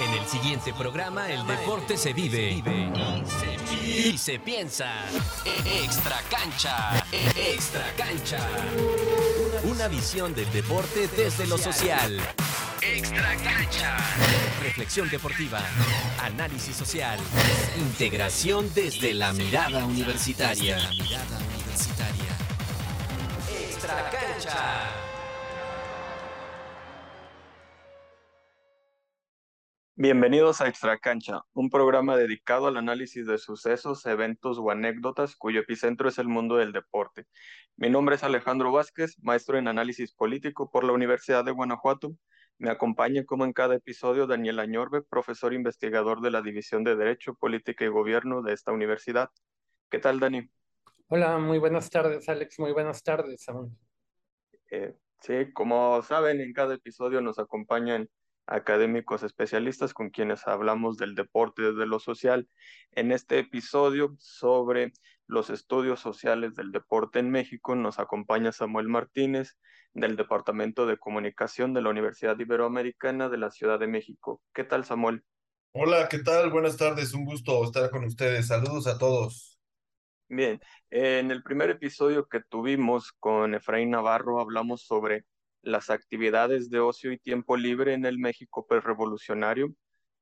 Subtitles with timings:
[0.00, 2.62] En el siguiente programa, el deporte se vive
[3.82, 5.04] y se piensa.
[5.64, 8.38] Extra cancha, extra cancha.
[9.64, 12.20] Una visión del deporte desde lo social.
[12.80, 13.96] Extra cancha.
[14.62, 15.60] Reflexión deportiva,
[16.22, 17.18] análisis social,
[17.78, 20.78] integración desde la mirada universitaria.
[23.50, 24.87] Extra cancha.
[30.00, 35.58] Bienvenidos a Extra Cancha, un programa dedicado al análisis de sucesos, eventos o anécdotas cuyo
[35.58, 37.26] epicentro es el mundo del deporte.
[37.76, 42.12] Mi nombre es Alejandro Vázquez, maestro en análisis político por la Universidad de Guanajuato.
[42.58, 47.34] Me acompaña como en cada episodio Daniel Añorbe, profesor investigador de la División de Derecho,
[47.34, 49.30] Política y Gobierno de esta universidad.
[49.90, 50.48] ¿Qué tal, Dani?
[51.08, 52.60] Hola, muy buenas tardes, Alex.
[52.60, 53.44] Muy buenas tardes,
[54.70, 58.08] eh, sí, como saben, en cada episodio nos acompañan
[58.48, 62.48] académicos especialistas con quienes hablamos del deporte desde lo social.
[62.92, 64.92] En este episodio sobre
[65.26, 69.58] los estudios sociales del deporte en México nos acompaña Samuel Martínez
[69.92, 74.40] del Departamento de Comunicación de la Universidad Iberoamericana de la Ciudad de México.
[74.54, 75.22] ¿Qué tal, Samuel?
[75.72, 76.50] Hola, ¿qué tal?
[76.50, 78.46] Buenas tardes, un gusto estar con ustedes.
[78.46, 79.58] Saludos a todos.
[80.30, 85.24] Bien, en el primer episodio que tuvimos con Efraín Navarro hablamos sobre
[85.68, 89.74] las actividades de ocio y tiempo libre en el México prerevolucionario,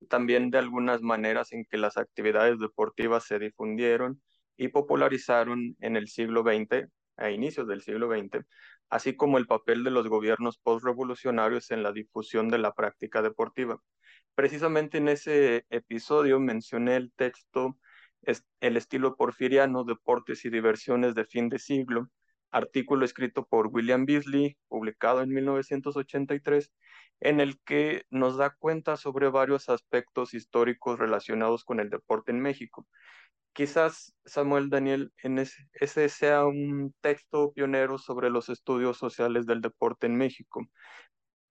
[0.08, 4.20] también de algunas maneras en que las actividades deportivas se difundieron
[4.56, 8.44] y popularizaron en el siglo XX, a inicios del siglo XX,
[8.90, 13.80] así como el papel de los gobiernos postrevolucionarios en la difusión de la práctica deportiva.
[14.34, 17.78] Precisamente en ese episodio mencioné el texto
[18.60, 22.10] El estilo porfiriano, deportes y diversiones de fin de siglo,
[22.56, 26.72] artículo escrito por William Beasley, publicado en 1983,
[27.20, 32.40] en el que nos da cuenta sobre varios aspectos históricos relacionados con el deporte en
[32.40, 32.86] México.
[33.52, 40.06] Quizás, Samuel Daniel, en ese, sea un texto pionero sobre los estudios sociales del deporte
[40.06, 40.66] en México.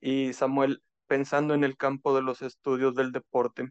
[0.02, 3.70] Y Samuel, pensando en el campo de los estudios del deporte,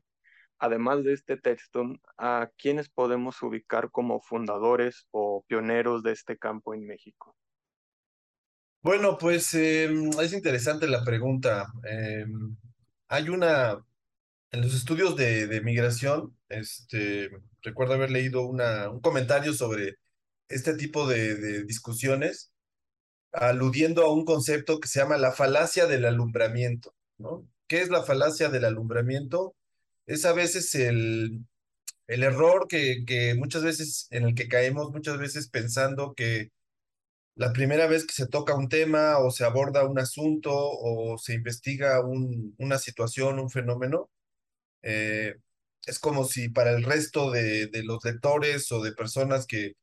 [0.64, 1.84] además de este texto,
[2.16, 7.36] ¿a quiénes podemos ubicar como fundadores o pioneros de este campo en México?
[8.82, 11.66] Bueno, pues em, es interesante la pregunta.
[11.84, 12.56] Em,
[13.08, 13.78] hay una,
[14.52, 17.30] en los estudios de, migración, este,
[17.62, 19.96] recuerdo haber leído un comentario sobre
[20.48, 22.52] este tipo de, de discusiones,
[23.32, 27.46] aludiendo a un concepto que se llama la falacia del alumbramiento, ¿no?
[27.66, 29.54] ¿Qué es la falacia del alumbramiento?
[30.06, 31.44] Es a veces el,
[32.06, 36.50] el error que, que muchas veces, en el que caemos muchas veces pensando que
[37.36, 41.34] la primera vez que se toca un tema o se aborda un asunto o se
[41.34, 44.10] investiga un, una situación, un fenómeno,
[44.82, 45.36] eh,
[45.86, 49.74] es como si para el resto de, de, los lectores o de personas que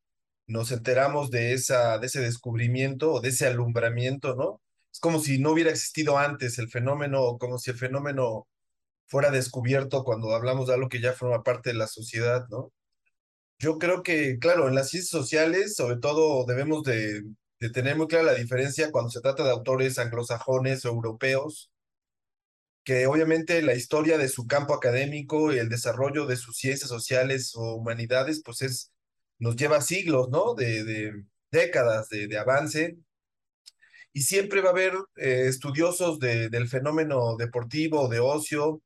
[0.47, 4.61] nos enteramos de, esa, de ese descubrimiento o de ese alumbramiento, ¿no?
[4.91, 8.47] Es como si no hubiera existido antes el fenómeno, o como si el fenómeno
[9.11, 12.71] fuera descubierto cuando hablamos de algo que ya forma parte de la sociedad, ¿no?
[13.59, 17.23] Yo creo que, claro, en las ciencias sociales, sobre todo, debemos de,
[17.73, 21.71] tener muy clara la diferencia cuando se trata de autores anglosajones o europeos,
[22.83, 27.53] que obviamente la historia de su campo académico y el desarrollo de sus ciencias sociales
[27.55, 28.91] o humanidades, pues es,
[29.39, 30.55] nos lleva siglos, ¿no?
[30.55, 32.97] De, de décadas de, de, avance.
[34.13, 38.81] Y siempre va a haber eh, estudiosos de, del fenómeno deportivo, de ocio,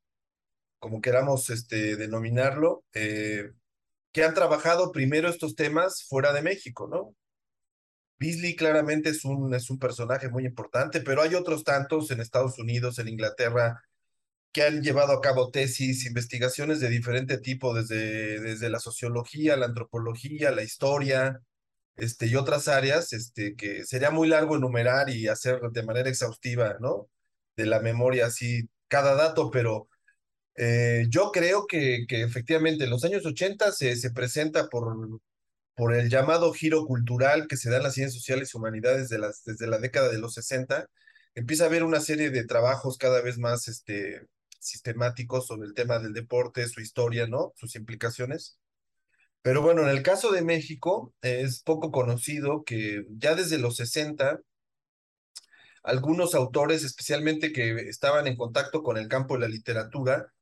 [0.80, 3.52] como queramos este, denominarlo, eh,
[4.12, 7.16] que han trabajado primero estos temas fuera de México, ¿no?
[8.18, 12.58] Beasley claramente es un, es un personaje muy importante, pero hay otros tantos en Estados
[12.60, 13.82] Unidos, en Inglaterra,
[14.54, 19.66] que han llevado a cabo tesis, investigaciones de diferente tipo, desde, desde la sociología, la
[19.66, 21.42] antropología, la historia,
[21.98, 26.78] este, y otras áreas, este, que sería muy largo enumerar y hacer de manera exhaustiva,
[26.80, 27.10] ¿no?
[27.58, 29.90] De la memoria, así, cada dato, pero
[30.56, 35.20] eh, yo creo que, que, efectivamente en los años 80 se, se presenta por,
[35.76, 39.20] por el llamado giro cultural que se da en las ciencias sociales y humanidades de
[39.20, 40.88] las, desde la década de los 60.
[41.36, 44.22] Empieza a haber una serie de trabajos cada vez más este,
[44.60, 47.54] sistemáticos sobre el tema del deporte, su historia, ¿no?
[47.56, 48.58] Sus implicaciones.
[49.42, 54.42] Pero bueno, en el caso de México es poco conocido que ya desde los 60
[55.84, 60.34] algunos autores, especialmente que estaban en contacto con el campo de la literatura,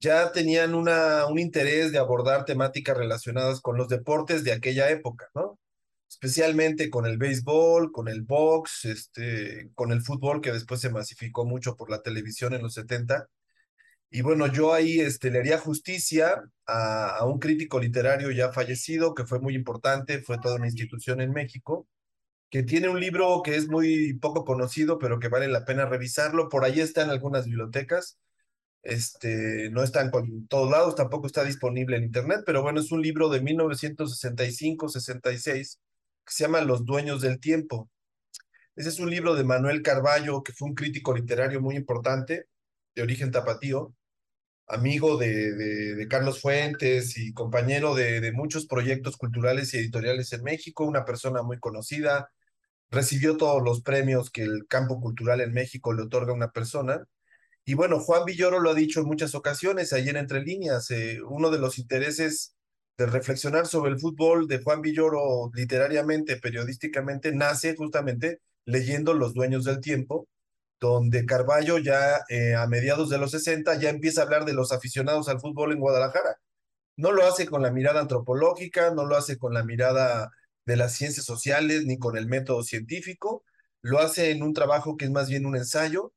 [0.00, 5.28] ya tenían una, un interés de abordar temáticas relacionadas con los deportes de aquella época,
[5.34, 5.58] ¿no?
[6.08, 11.44] Especialmente con el béisbol, con el box, este, con el fútbol, que después se masificó
[11.44, 13.28] mucho por la televisión en los 70.
[14.10, 19.26] Y bueno, yo ahí este, le haría justicia a, un crítico literario ya fallecido, que
[19.26, 21.86] fue muy importante, fue toda una institución en México,
[22.50, 26.48] que tiene un libro que es muy poco conocido, pero que vale la pena revisarlo.
[26.48, 28.18] Por ahí está en algunas bibliotecas.
[28.82, 33.02] Este, no está en todos lados, tampoco está disponible en internet, pero bueno, es un
[33.02, 35.78] libro de 1965-66
[36.24, 37.90] que se llama Los Dueños del Tiempo.
[38.76, 42.46] Ese es un libro de Manuel Carballo, que fue un crítico literario muy importante,
[42.94, 43.94] de origen tapatío,
[44.68, 50.32] amigo de, de, de Carlos Fuentes y compañero de, de muchos proyectos culturales y editoriales
[50.32, 52.30] en México, una persona muy conocida,
[52.90, 57.04] recibió todos los premios que el campo cultural en México le otorga a una persona.
[57.68, 61.50] Y bueno, Juan Villoro lo ha dicho en muchas ocasiones, ayer entre líneas, eh, uno
[61.50, 62.54] de los intereses
[62.96, 69.64] de reflexionar sobre el fútbol de Juan Villoro literariamente, periodísticamente, nace justamente leyendo Los Dueños
[69.64, 70.26] del Tiempo,
[70.80, 74.72] donde Carballo ya eh, a mediados de los 60 ya empieza a hablar de los
[74.72, 76.38] aficionados al fútbol en Guadalajara.
[76.96, 80.30] No lo hace con la mirada antropológica, no lo hace con la mirada
[80.64, 83.44] de las ciencias sociales ni con el método científico,
[83.82, 86.14] lo hace en un trabajo que es más bien un ensayo,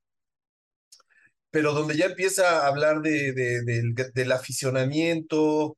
[1.52, 5.78] pero donde ya empieza a hablar de, de, de, del aficionamiento,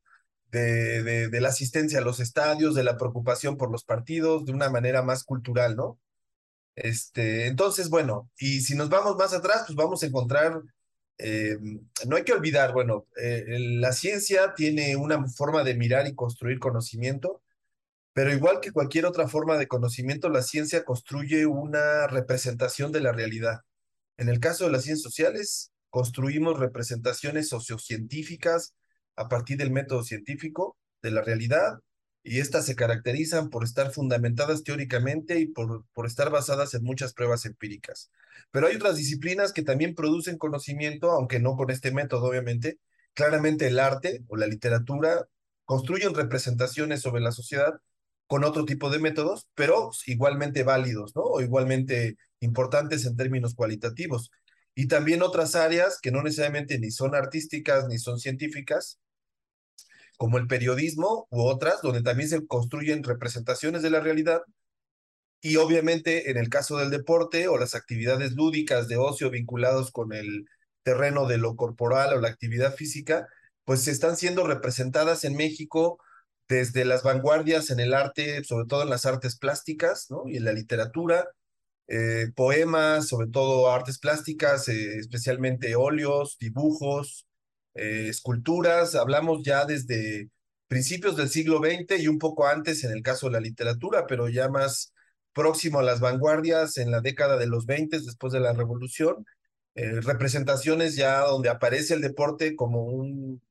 [0.52, 4.70] de, de, la asistencia a los estadios, de la preocupación por los partidos, de una
[4.70, 6.00] manera más cultural, ¿no?
[6.76, 10.62] Este, entonces, bueno, y si nos vamos más atrás, pues vamos a encontrar,
[11.18, 11.58] eh,
[12.08, 13.46] no hay que olvidar, bueno, eh,
[13.80, 17.42] la ciencia tiene una forma de mirar y construir conocimiento,
[18.14, 23.12] pero igual que cualquier otra forma de conocimiento, la ciencia construye una representación de la
[23.12, 23.62] realidad.
[24.18, 28.74] En el caso de las ciencias sociales, construimos representaciones sociocientíficas
[29.16, 31.80] a partir del método científico de la realidad
[32.24, 37.14] y estas se caracterizan por estar fundamentadas teóricamente y por, por estar basadas en muchas
[37.14, 38.12] pruebas empíricas.
[38.52, 42.80] Pero hay otras disciplinas que también producen conocimiento, aunque no con este método, obviamente.
[43.14, 45.28] Claramente el arte o la literatura
[45.66, 47.74] construyen representaciones sobre la sociedad
[48.28, 51.24] con otro tipo de métodos, pero igualmente válidos, ¿no?
[51.24, 54.32] O igualmente importantes en términos cualitativos.
[54.76, 59.00] Y también otras áreas que no necesariamente ni son artísticas ni son científicas,
[60.18, 64.42] como el periodismo u otras, donde también se construyen representaciones de la realidad.
[65.42, 70.14] Y obviamente en el caso del deporte o las actividades lúdicas de ocio vinculados con
[70.14, 70.46] el
[70.84, 73.28] terreno de lo corporal o la actividad física,
[73.66, 76.00] pues están siendo representadas en México
[76.54, 80.24] desde las vanguardias en el arte, sobre todo en las artes plásticas ¿no?
[80.28, 81.28] y en la literatura,
[81.88, 87.26] eh, poemas, sobre todo artes plásticas, eh, especialmente óleos, dibujos,
[87.74, 90.30] eh, esculturas, hablamos ya desde
[90.68, 94.30] principios del siglo XX y un poco antes en el caso de la literatura, pero
[94.30, 94.94] ya más
[95.34, 99.26] próximo a las vanguardias en la década de los 20, después de la revolución,
[99.76, 103.42] eh, representaciones ya donde aparece el deporte como un,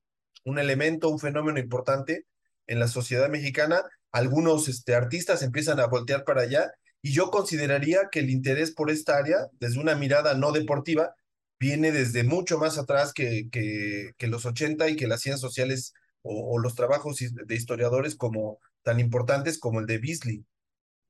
[0.45, 2.25] un elemento, un fenómeno importante
[2.67, 3.81] en la sociedad mexicana.
[4.11, 6.71] Algunos este, artistas empiezan a voltear para allá
[7.01, 11.15] y yo consideraría que el interés por esta área, desde una mirada no deportiva,
[11.59, 15.93] viene desde mucho más atrás que, que, que los 80 y que las ciencias sociales
[16.23, 20.45] o, los trabajos de historiadores como tan importantes como el de Beasley.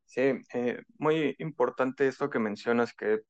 [0.06, 0.22] Sí,
[0.54, 3.22] eh, muy importante esto que mencionas, que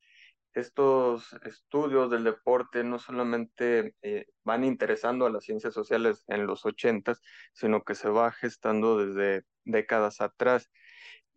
[0.53, 6.65] estos estudios del deporte no solamente eh, van interesando a las ciencias sociales en los
[6.65, 7.15] 80,
[7.53, 10.69] sino que se va gestando desde décadas atrás.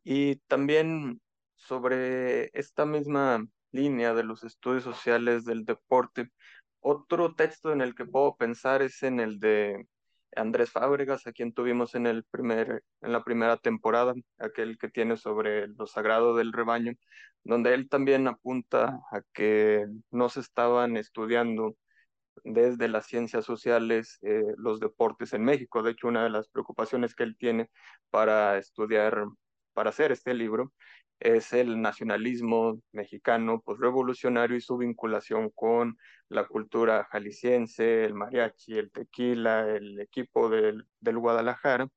[0.04, 1.20] Y también
[1.56, 6.30] sobre esta misma línea de los estudios sociales del deporte.
[6.80, 9.87] Otro texto en el que puedo pensar es en el de
[10.35, 15.16] Andrés Fábregas, a quien tuvimos en, el primer, en la primera temporada, aquel que tiene
[15.16, 16.92] sobre lo sagrado del rebaño,
[17.45, 21.76] donde él también apunta a que no se estaban estudiando
[22.45, 25.83] desde las ciencias sociales eh, los deportes en México.
[25.83, 27.71] De hecho, una de las preocupaciones que él tiene
[28.11, 29.25] para estudiar,
[29.73, 30.73] para hacer este libro,
[31.20, 35.96] es el nacionalismo mexicano pues, revolucionario y su vinculación con
[36.28, 41.88] la cultura jalisciense, el mariachi, el tequila, el equipo del, del Guadalajara.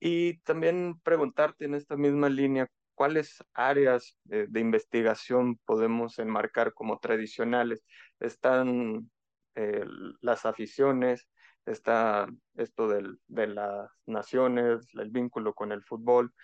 [0.00, 6.98] Y también preguntarte en esta misma línea, ¿cuáles áreas de, de investigación podemos enmarcar como
[6.98, 7.84] tradicionales?
[8.20, 9.10] ¿Están
[9.54, 9.84] eh,
[10.20, 11.28] las aficiones?
[11.64, 16.34] ¿Está esto del, de las naciones, el vínculo con el fútbol?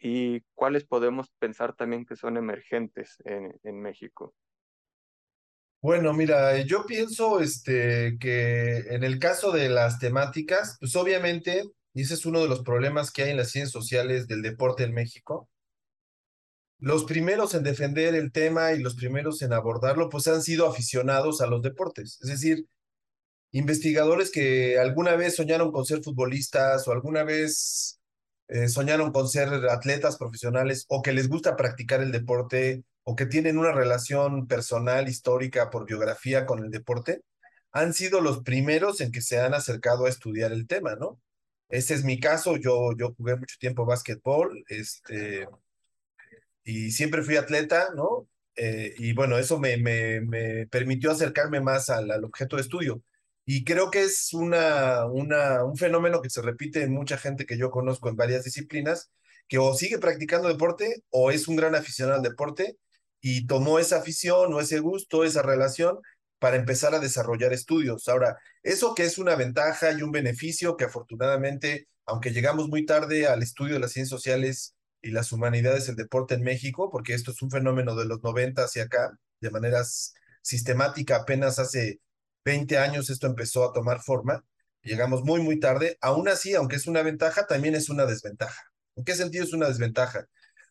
[0.00, 4.34] Y cuáles podemos pensar también que son emergentes en, en México.
[5.80, 11.62] Bueno, mira, yo pienso este, que en el caso de las temáticas, pues obviamente,
[11.94, 14.82] y ese es uno de los problemas que hay en las ciencias sociales del deporte
[14.82, 15.48] en México,
[16.80, 21.40] los primeros en defender el tema y los primeros en abordarlo, pues han sido aficionados
[21.40, 22.18] a los deportes.
[22.22, 22.66] Es decir,
[23.52, 27.97] investigadores que alguna vez soñaron con ser futbolistas o alguna vez
[28.48, 33.26] eh, soñaron con ser atletas profesionales o que les gusta practicar el deporte o que
[33.26, 37.22] tienen una relación personal, histórica, por biografía con el deporte,
[37.72, 41.20] han sido los primeros en que se han acercado a estudiar el tema, ¿no?
[41.68, 45.46] Ese es mi caso, yo, yo jugué mucho tiempo básquetbol, este,
[46.64, 48.28] y siempre fui atleta, ¿no?
[48.56, 53.02] Eh, y bueno, eso me, me, me, permitió acercarme más al, al, objeto de estudio.
[53.50, 57.56] Y creo que es una, una, un fenómeno que se repite en mucha gente que
[57.56, 59.10] yo conozco en varias disciplinas,
[59.48, 62.76] que o sigue practicando deporte o es un gran aficionado al deporte
[63.22, 65.98] y tomó esa afición o ese gusto, esa relación
[66.38, 68.06] para empezar a desarrollar estudios.
[68.08, 73.28] Ahora, eso que es una ventaja y un beneficio que afortunadamente, aunque llegamos muy tarde
[73.28, 77.30] al estudio de las ciencias sociales y las humanidades, el deporte en México, porque esto
[77.30, 79.82] es un fenómeno de los 90 hacia acá, de manera
[80.42, 82.00] sistemática, apenas hace
[82.48, 84.42] 20 años esto empezó a tomar forma,
[84.82, 88.62] llegamos muy, muy tarde, aún así, aunque es una ventaja, también es una desventaja.
[88.96, 90.26] ¿En qué sentido es una desventaja?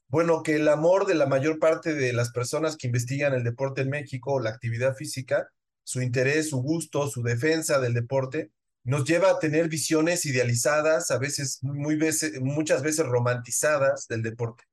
[0.08, 3.82] Bueno, que el amor de la mayor parte de las personas que investigan el deporte
[3.82, 5.50] en México, la actividad física,
[5.84, 8.50] su interés, su gusto, su defensa del deporte,
[8.84, 14.64] nos lleva a tener visiones idealizadas, a veces, muy veces, muchas veces romantizadas del deporte.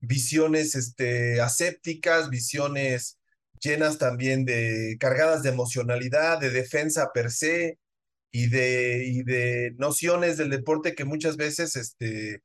[0.00, 3.18] Visiones este, asépticas, visiones
[3.62, 7.78] llenas también de, cargadas de emocionalidad, de defensa per se
[8.32, 12.42] y de, nociones del deporte que muchas veces, este,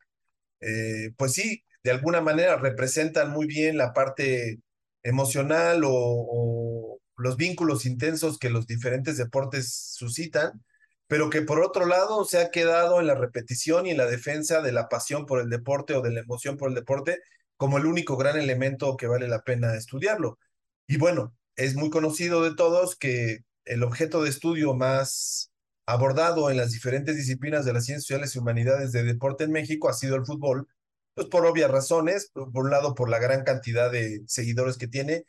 [0.62, 4.60] eh, pues sí, de alguna manera representan muy bien la parte
[5.04, 10.64] emocional o los vínculos intensos que los diferentes deportes suscitan,
[11.08, 14.62] pero que por otro lado se ha quedado en la repetición y en la defensa
[14.62, 17.20] de la pasión por el deporte o de la emoción por el deporte
[17.58, 20.38] como el único gran elemento que vale la pena estudiarlo.
[20.88, 25.52] Y bueno, es muy conocido de todos que el objeto de estudio más
[25.86, 29.90] abordado en las diferentes disciplinas de las ciencias sociales y humanidades de deporte en México
[29.90, 30.68] ha sido el fútbol,
[31.14, 35.26] pues por obvias razones, por un lado por la gran cantidad de seguidores que tiene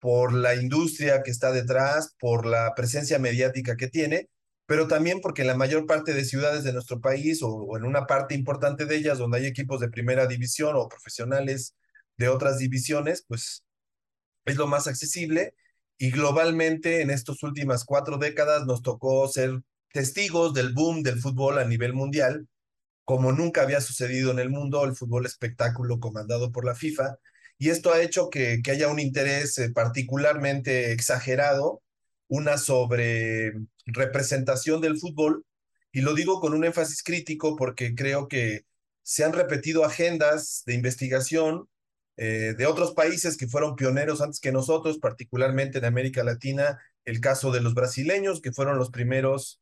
[0.00, 4.28] por la industria que está detrás, por la presencia mediática que tiene,
[4.66, 7.84] pero también porque en la mayor parte de ciudades de nuestro país o, o, en
[7.84, 11.74] una parte importante de ellas donde hay equipos de primera división o profesionales
[12.18, 13.65] de otras divisiones, pues
[14.46, 15.54] es lo más accesible
[15.98, 19.60] y globalmente en estas últimas cuatro décadas nos tocó ser
[19.92, 22.48] testigos del boom del fútbol a nivel mundial,
[23.04, 27.16] como nunca había sucedido en el mundo, el fútbol espectáculo comandado por la FIFA,
[27.58, 31.82] y esto ha hecho que, que haya un interés eh, particularmente exagerado,
[32.28, 33.52] una sobre
[33.86, 35.44] representación del fútbol,
[35.92, 38.66] y lo digo con un énfasis crítico porque creo que
[39.02, 41.68] se han repetido agendas de investigación
[42.16, 47.20] eh, de otros países que fueron pioneros antes que nosotros, particularmente en América Latina, el
[47.20, 49.60] caso de los brasileños, que fueron los primeros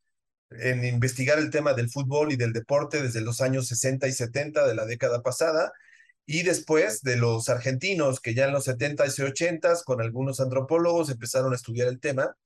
[0.51, 4.67] en investigar el tema del fútbol y del deporte desde los años 60 y 70
[4.67, 5.73] de la década pasada,
[6.27, 11.11] y después de los argentinos que ya en los 70s y 80s con algunos antropólogos
[11.11, 12.37] empezaron a estudiar el tema.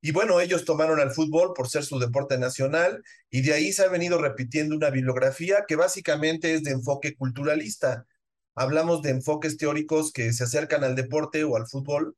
[0.00, 3.84] Y bueno, ellos tomaron al fútbol por ser su deporte nacional y de ahí se
[3.84, 8.06] ha venido repitiendo una bibliografía que básicamente es de enfoque culturalista.
[8.56, 12.16] Hablamos de enfoques teóricos que se acercan al deporte o al fútbol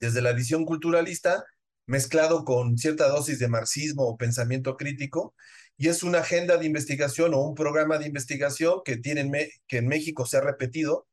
[0.00, 1.44] desde la visión culturalista,
[1.86, 5.34] mezclado con cierta dosis de marxismo o pensamiento crítico,
[5.76, 9.30] y es una agenda de investigación o un programa de investigación que, tienen,
[9.66, 11.06] que en México se ha repetido,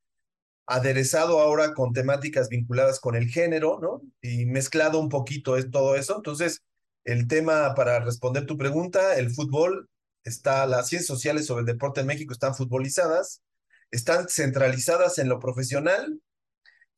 [0.66, 4.00] aderezado ahora con temáticas vinculadas con el género, ¿no?
[4.22, 6.16] Y mezclado un poquito es todo eso.
[6.16, 6.62] Entonces,
[7.04, 9.88] el tema para responder tu pregunta, el fútbol,
[10.24, 13.42] está, las ciencias sociales sobre el deporte en México están futbolizadas,
[13.90, 16.20] están centralizadas en lo profesional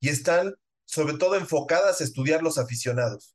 [0.00, 3.34] y están sobre todo enfocadas a estudiar los aficionados.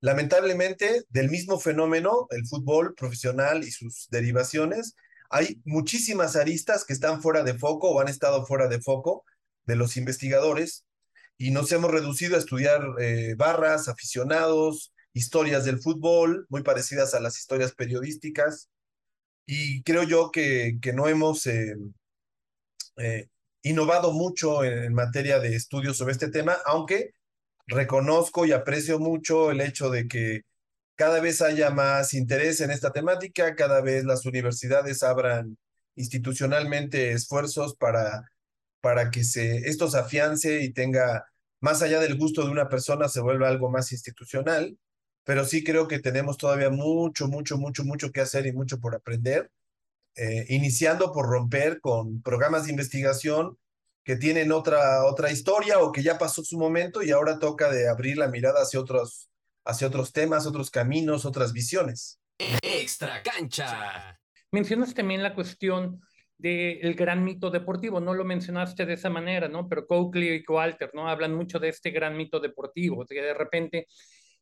[0.00, 4.94] Lamentablemente, del mismo fenómeno, el fútbol profesional y sus derivaciones,
[5.30, 9.24] hay muchísimas aristas que están fuera de foco o han estado fuera de foco
[9.66, 10.84] de los investigadores
[11.36, 17.20] y nos hemos reducido a estudiar eh, barras, aficionados, historias del fútbol, muy parecidas a
[17.20, 18.68] las historias periodísticas.
[19.46, 21.74] Y creo yo que, que no hemos eh,
[22.98, 23.28] eh,
[23.62, 27.12] innovado mucho en, en materia de estudios sobre este tema, aunque
[27.66, 30.42] reconozco y aprecio mucho el hecho de que
[30.96, 35.56] cada vez haya más interés en esta temática, cada vez las universidades abran
[35.94, 38.28] institucionalmente esfuerzos para,
[38.80, 41.24] para que se, esto se afiance y tenga,
[41.60, 44.78] más allá del gusto de una persona, se vuelva algo más institucional,
[45.24, 48.94] pero sí creo que tenemos todavía mucho, mucho, mucho, mucho que hacer y mucho por
[48.94, 49.50] aprender,
[50.16, 53.56] eh, iniciando por romper con programas de investigación
[54.04, 57.88] que tienen otra, otra historia o que ya pasó su momento y ahora toca de
[57.88, 59.28] abrir la mirada hacia otros,
[59.64, 62.18] hacia otros temas, otros caminos, otras visiones.
[62.62, 64.18] Extra cancha.
[64.50, 66.00] Mencionas también la cuestión
[66.38, 69.68] del gran mito deportivo, no lo mencionaste de esa manera, ¿no?
[69.68, 71.08] Pero Coakley y Walter, ¿no?
[71.08, 73.88] Hablan mucho de este gran mito deportivo, que de repente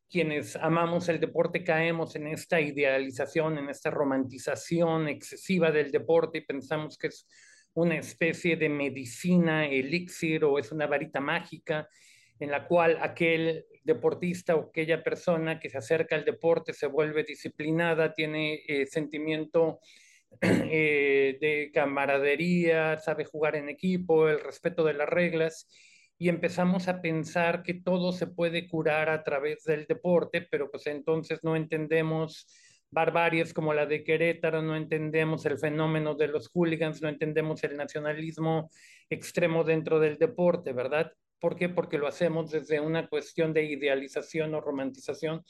[0.09, 6.45] quienes amamos el deporte caemos en esta idealización, en esta romantización excesiva del deporte y
[6.45, 7.27] pensamos que es
[7.73, 11.87] una especie de medicina elixir o es una varita mágica
[12.39, 17.23] en la cual aquel deportista o aquella persona que se acerca al deporte se vuelve
[17.23, 19.79] disciplinada, tiene eh, sentimiento
[20.41, 25.67] eh, de camaradería, sabe jugar en equipo, el respeto de las reglas
[26.17, 30.87] y empezamos a pensar que todo se puede curar a través del deporte, pero pues
[30.87, 32.47] entonces no entendemos
[32.89, 37.75] barbaries como la de Querétaro, no entendemos el fenómeno de los hooligans, no entendemos el
[37.75, 38.69] nacionalismo
[39.09, 41.11] extremo dentro del deporte, ¿verdad?
[41.39, 41.69] ¿Por qué?
[41.69, 45.43] Porque lo hacemos desde una cuestión de idealización o romantización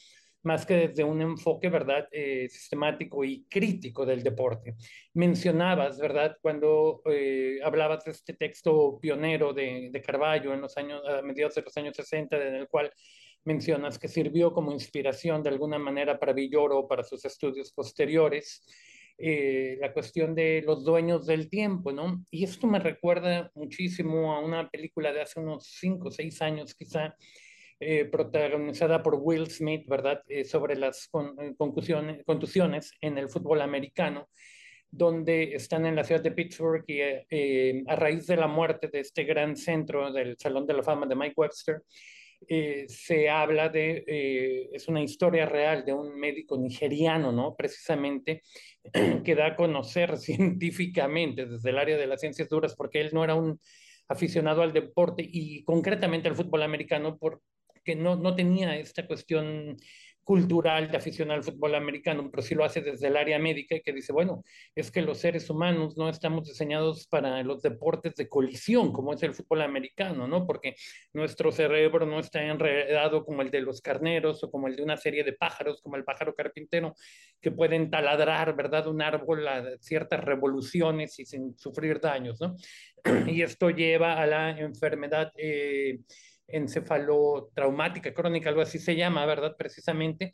[0.47, 4.75] más que desde un enfoque, ¿verdad?, eh, sistemático y crítico del deporte.
[5.13, 11.01] Mencionabas, ¿verdad?, cuando eh, hablabas de este texto pionero de, de, Carballo en los años,
[11.07, 12.91] a mediados de los años 60, en el cual
[13.43, 18.63] mencionas que sirvió como inspiración de alguna manera para Villoro, para sus estudios posteriores,
[19.19, 22.23] eh, la cuestión de los dueños del tiempo, ¿no?
[22.29, 26.75] Y esto me recuerda muchísimo a una película de hace unos 5 o 6 años
[26.75, 27.15] quizá,
[27.79, 30.23] eh, protagonizada por Will Smith, ¿verdad?
[30.27, 31.53] Eh, sobre las eh,
[32.25, 34.29] contusiones en el fútbol americano,
[34.89, 37.01] donde están en la ciudad de Pittsburgh y
[37.87, 41.15] a raíz de la muerte de este gran centro del Salón de la Fama de
[41.15, 41.83] Mike Webster,
[42.87, 47.55] se habla de, es una historia real de un médico nigeriano, ¿no?
[47.55, 48.41] Precisamente,
[49.23, 53.23] que da a conocer científicamente desde el área de las ciencias duras, porque él no
[53.23, 53.59] era un
[54.07, 57.41] aficionado al deporte y concretamente al fútbol americano por,
[57.87, 59.77] que no, no tenía esta cuestión
[60.27, 63.81] cultural de afición al fútbol americano, pero sí lo hace desde el área médica y
[63.81, 64.43] que dice, bueno,
[64.75, 69.23] es que los seres humanos no estamos diseñados para los deportes de colisión, como es
[69.23, 70.45] el fútbol americano, ¿no?
[70.45, 70.75] Porque
[71.13, 74.97] nuestro cerebro no está enredado como el de los carneros o como el de una
[74.97, 76.93] serie de pájaros, como el pájaro carpintero,
[77.39, 82.57] que pueden taladrar, ¿verdad?, un árbol a ciertas revoluciones y sin sufrir daños, ¿no?
[83.33, 85.31] Y esto lleva a la enfermedad.
[85.37, 85.99] Eh,
[86.47, 89.55] encefalotraumática crónica, algo así se llama, ¿verdad?
[89.57, 90.33] Precisamente.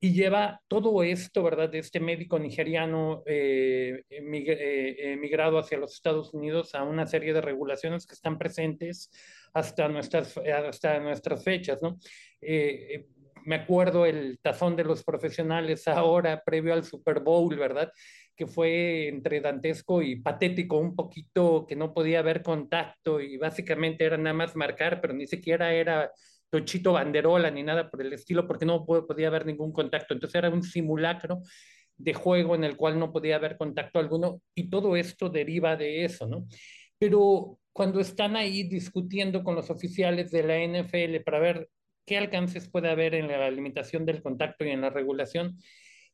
[0.00, 1.70] Y lleva todo esto, ¿verdad?
[1.70, 7.40] De este médico nigeriano eh, eh, emigrado hacia los Estados Unidos a una serie de
[7.40, 9.10] regulaciones que están presentes
[9.52, 11.98] hasta nuestras, hasta nuestras fechas, ¿no?
[12.40, 13.06] Eh,
[13.46, 17.90] me acuerdo el tazón de los profesionales ahora, previo al Super Bowl, ¿verdad?
[18.36, 24.04] que fue entre dantesco y patético, un poquito que no podía haber contacto y básicamente
[24.04, 26.12] era nada más marcar, pero ni siquiera era
[26.50, 30.12] tochito banderola ni nada por el estilo, porque no podía haber ningún contacto.
[30.14, 31.40] Entonces era un simulacro
[31.96, 36.04] de juego en el cual no podía haber contacto alguno y todo esto deriva de
[36.04, 36.46] eso, ¿no?
[36.98, 41.68] Pero cuando están ahí discutiendo con los oficiales de la NFL para ver
[42.06, 45.58] qué alcances puede haber en la limitación del contacto y en la regulación,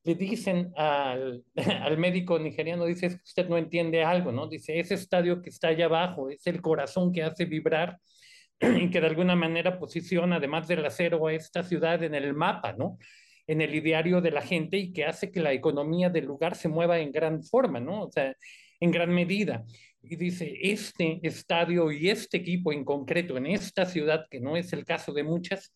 [0.05, 1.44] le dicen al,
[1.83, 4.48] al, médico nigeriano, dice, es que usted no entiende algo, ¿no?
[4.48, 7.98] Dice, ese estadio que está allá abajo es el corazón que hace vibrar
[8.61, 12.72] y que de alguna manera posiciona, además del acero, a esta ciudad en el mapa,
[12.72, 12.98] ¿no?
[13.46, 16.68] En el ideario de la gente y que hace que la economía del lugar se
[16.68, 18.05] mueva en gran forma, ¿no?
[18.05, 18.35] O sea,
[18.81, 19.64] en gran medida.
[20.02, 24.72] Y dice, este estadio y este equipo en concreto en esta ciudad, que no es
[24.72, 25.72] el caso de muchas,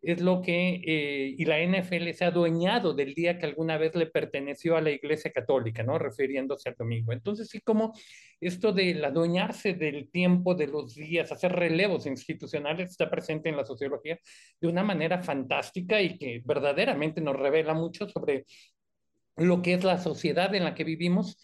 [0.00, 3.94] es lo que, eh, y la NFL se ha adueñado del día que alguna vez
[3.96, 5.98] le perteneció a la Iglesia Católica, ¿no?
[5.98, 7.12] Refiriéndose al domingo.
[7.12, 7.92] Entonces, sí, como
[8.40, 13.64] esto del adueñarse del tiempo, de los días, hacer relevos institucionales, está presente en la
[13.64, 14.18] sociología
[14.60, 18.44] de una manera fantástica y que verdaderamente nos revela mucho sobre
[19.36, 21.38] lo que es la sociedad en la que vivimos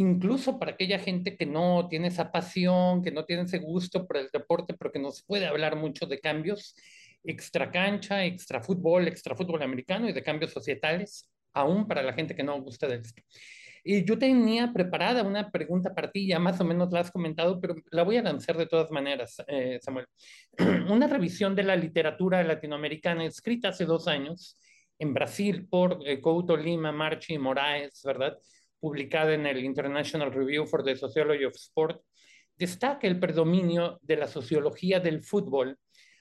[0.00, 4.16] incluso para aquella gente que no tiene esa pasión, que no tiene ese gusto por
[4.16, 6.74] el deporte, pero que nos puede hablar mucho de cambios
[7.22, 12.34] extra cancha, extra fútbol, extra fútbol americano y de cambios societales, aún para la gente
[12.34, 13.22] que no gusta de esto.
[13.82, 17.60] Y yo tenía preparada una pregunta para ti, ya más o menos la has comentado,
[17.60, 20.06] pero la voy a lanzar de todas maneras, eh, Samuel.
[20.90, 24.58] Una revisión de la literatura latinoamericana escrita hace dos años
[24.98, 28.36] en Brasil por eh, Couto Lima, Marchi y Moraes, ¿verdad?
[28.80, 32.02] Publicada en el International Review for the Sociology of Sport,
[32.56, 35.78] destaca el predominio de la sociología del fútbol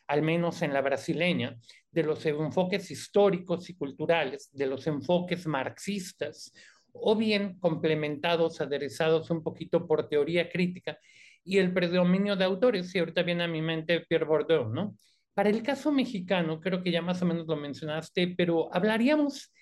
[0.10, 1.56] al menos en la brasileña,
[1.91, 6.52] de los enfoques históricos y culturales, de los enfoques marxistas,
[6.91, 10.98] o bien complementados, aderezados un poquito por teoría crítica,
[11.43, 14.98] y el predominio de autores, y ahorita viene a mi mente Pierre Bourdieu, ¿no?
[15.36, 19.54] Para el caso mexicano, creo que ya más o menos lo mencionaste, pero hablaríamos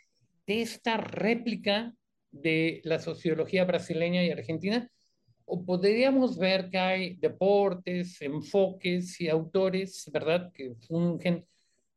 [0.45, 1.93] de esta réplica
[2.41, 4.89] de la sociología brasileña y argentina,
[5.45, 11.45] o podríamos ver que hay deportes, enfoques y autores, ¿verdad?, que fungen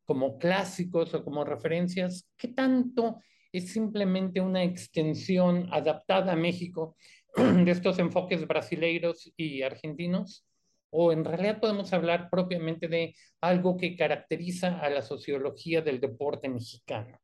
[0.05, 2.29] como clásicos o como referencias.
[2.37, 3.19] ¿Qué tanto
[3.51, 6.95] es simplemente una extensión adaptada a México
[7.35, 10.45] de estos enfoques brasileiros y argentinos?
[10.89, 16.49] ¿O en realidad podemos hablar propiamente de algo que caracteriza a la sociología del deporte
[16.49, 17.20] mexicano?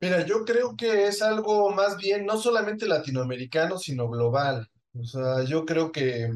[0.00, 4.66] Mira, yo creo que es algo más bien no solamente latinoamericano, sino global.
[4.94, 6.30] O sea, yo creo que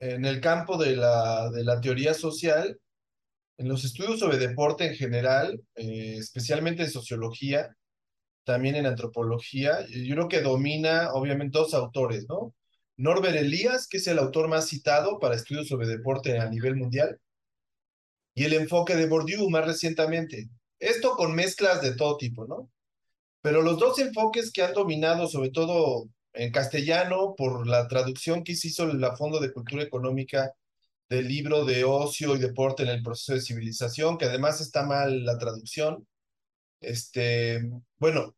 [0.00, 2.78] en el campo de la, de la teoría social,
[3.58, 7.76] en los estudios sobre deporte en general, eh, especialmente en sociología,
[8.44, 12.54] también en antropología, yo creo que domina obviamente dos autores, ¿no?
[12.96, 17.20] Norbert Elias, que es el autor más citado para estudios sobre deporte a nivel mundial,
[18.34, 20.48] y el enfoque de Bourdieu más recientemente.
[20.82, 22.68] Esto con mezclas de todo tipo, ¿no?
[23.40, 28.56] Pero los dos enfoques que han dominado, sobre todo en castellano, por la traducción que
[28.56, 30.52] se hizo la Fondo de Cultura Económica
[31.08, 35.24] del libro de ocio y deporte en el proceso de civilización, que además está mal
[35.24, 36.08] la traducción.
[36.80, 37.60] Este,
[37.98, 38.34] bueno,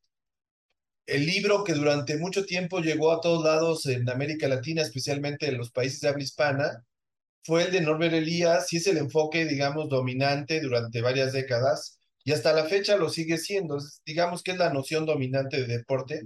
[1.07, 5.57] el libro que durante mucho tiempo llegó a todos lados en América Latina, especialmente en
[5.59, 6.85] los países de habla hispana,
[7.43, 12.33] fue el de Norbert Elías y es el enfoque, digamos, dominante durante varias décadas y
[12.33, 13.79] hasta la fecha lo sigue siendo.
[14.07, 16.23] Digamos que es la noción dominante de deporte.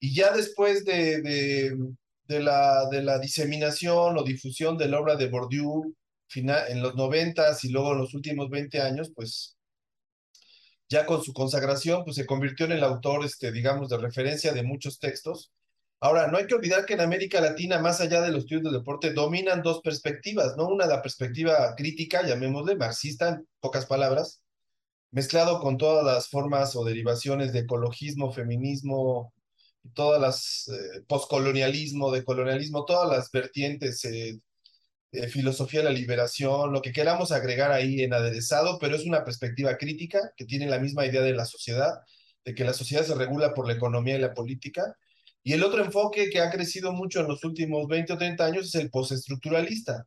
[0.00, 5.28] Y ya después de, de, la, de la diseminación o difusión de la obra de
[5.28, 5.94] Bourdieu
[6.26, 9.56] final, en los noventas y luego en los últimos 20 años, pues
[10.88, 14.62] ya con su consagración, pues se convirtió en el autor, este, digamos, de referencia de
[14.62, 15.52] muchos textos.
[16.00, 18.72] Ahora, no hay que olvidar que en América Latina, más allá de los estudios del
[18.74, 20.66] deporte, dominan dos perspectivas, ¿no?
[20.68, 24.41] Una, la perspectiva crítica, llamémosle, marxista, en pocas palabras,
[25.12, 29.32] mezclado con todas las formas o derivaciones de ecologismo, feminismo,
[29.94, 34.40] todas las eh, poscolonialismo, de colonialismo, todas las vertientes, eh,
[35.28, 39.76] filosofía de la liberación, lo que queramos agregar ahí en aderezado, pero es una perspectiva
[39.76, 41.92] crítica que tiene la misma idea de la sociedad,
[42.44, 44.96] de que la sociedad se regula por la economía y la política.
[45.42, 48.66] Y el otro enfoque que ha crecido mucho en los últimos 20 o 30 años
[48.68, 50.06] es el postestructuralista.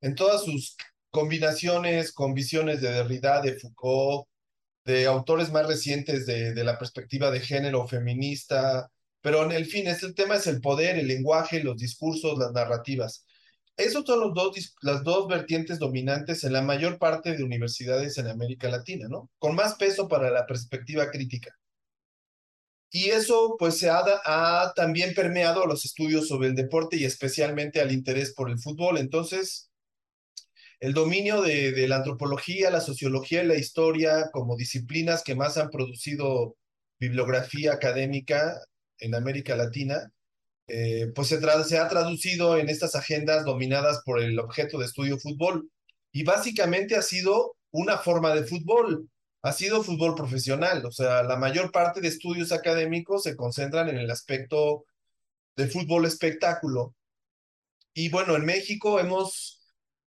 [0.00, 0.76] En todas sus
[1.14, 4.26] combinaciones con visiones de Derrida, de Foucault,
[4.84, 8.90] de autores más recientes de, de la perspectiva de género feminista,
[9.22, 12.52] pero en el fin, es, el tema es el poder, el lenguaje, los discursos, las
[12.52, 13.24] narrativas.
[13.76, 18.26] Esos son los dos, las dos vertientes dominantes en la mayor parte de universidades en
[18.28, 19.30] América Latina, ¿no?
[19.38, 21.56] Con más peso para la perspectiva crítica.
[22.90, 27.04] Y eso pues se ha, ha también permeado a los estudios sobre el deporte y
[27.04, 28.98] especialmente al interés por el fútbol.
[28.98, 29.70] Entonces,
[30.84, 35.70] el dominio de, la antropología, la sociología y la historia como disciplinas que más han
[35.70, 36.56] producido
[37.00, 38.60] bibliografía académica
[38.98, 40.12] en América Latina,
[40.68, 45.18] eh, pues se, se, ha traducido en estas agendas dominadas por el objeto de estudio
[45.18, 45.70] fútbol.
[46.12, 49.08] Y básicamente ha sido una forma de fútbol,
[49.40, 50.84] ha sido fútbol profesional.
[50.84, 54.84] O sea, la mayor parte de estudios académicos se concentran en el aspecto
[55.56, 56.94] de fútbol espectáculo.
[57.94, 59.63] Y bueno, en México hemos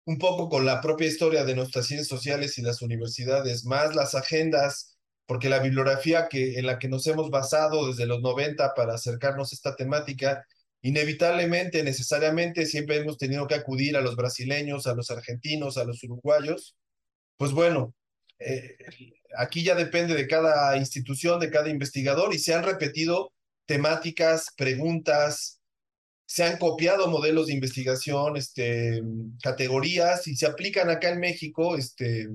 [0.05, 4.15] un poco con la propia historia de nuestras ciencias sociales y las universidades, más las
[4.15, 8.93] agendas, porque la bibliografía que, en la que nos hemos basado desde los 90 para
[8.93, 10.45] acercarnos a esta temática,
[10.81, 16.03] inevitablemente, necesariamente, siempre hemos tenido que acudir a los brasileños, a los argentinos, a los
[16.03, 16.75] uruguayos.
[17.37, 17.95] Pues bueno,
[18.39, 18.77] eh,
[19.37, 23.33] aquí ya depende de cada institución, de cada investigador, y se han repetido
[23.65, 25.54] temáticas, preguntas,
[26.25, 29.01] se han copiado modelos de investigación, este,
[29.41, 32.27] categorías y se aplican acá en México, este,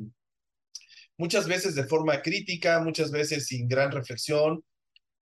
[1.16, 4.64] muchas veces de forma crítica, muchas veces sin gran reflexión.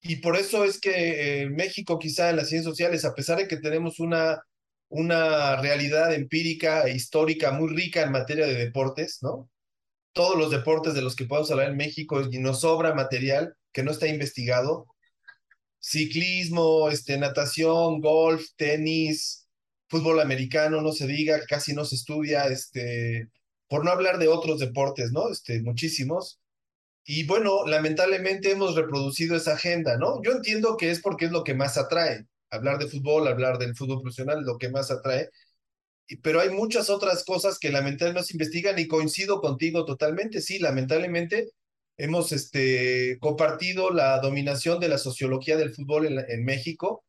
[0.02, 3.48] Y por eso es que en México, quizá en las ciencias sociales, a pesar de
[3.48, 4.42] que tenemos una,
[4.88, 9.50] una realidad empírica e histórica muy rica en materia de deportes, ¿no?
[10.12, 13.82] Todos los deportes de los que podemos hablar en México y nos sobra material que
[13.82, 14.86] no está investigado,
[15.86, 19.46] ciclismo, este, natación, golf, tenis,
[19.88, 23.28] fútbol americano, no se diga, casi no se estudia, este,
[23.68, 25.30] por no hablar de otros deportes, ¿no?
[25.30, 26.40] Este, muchísimos.
[27.04, 30.20] Y bueno, lamentablemente hemos reproducido esa agenda, ¿no?
[30.24, 32.26] Yo entiendo que es porque es lo que más atrae.
[32.50, 35.30] Hablar de fútbol, hablar del fútbol profesional, lo que más atrae.
[36.22, 40.40] Pero hay muchas otras cosas que lamentablemente no se investigan y coincido contigo totalmente.
[40.40, 41.50] Sí, lamentablemente
[41.96, 47.04] hemos este, compartido la dominación de la sociología del fútbol en, México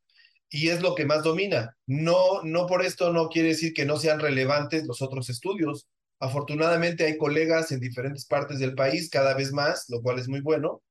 [0.50, 1.76] y es lo que más domina.
[1.86, 5.88] No, no por esto no quiere decir que no sean relevantes los otros estudios.
[6.20, 10.42] Afortunadamente hay colegas en diferentes partes del país, cada vez más, lo cual es muy
[10.42, 10.82] bueno,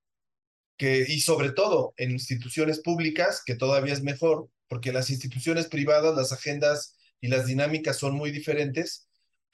[0.79, 6.33] y sobre todo en instituciones públicas, que todavía es mejor, porque las instituciones privadas las
[6.33, 9.06] agendas y las dinámicas son muy diferentes.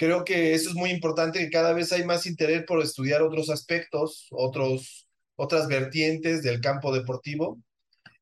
[0.02, 3.50] Creo que eso es muy importante, que cada vez hay más interés por estudiar otros
[3.50, 7.60] aspectos, otros, otras vertientes del campo deportivo.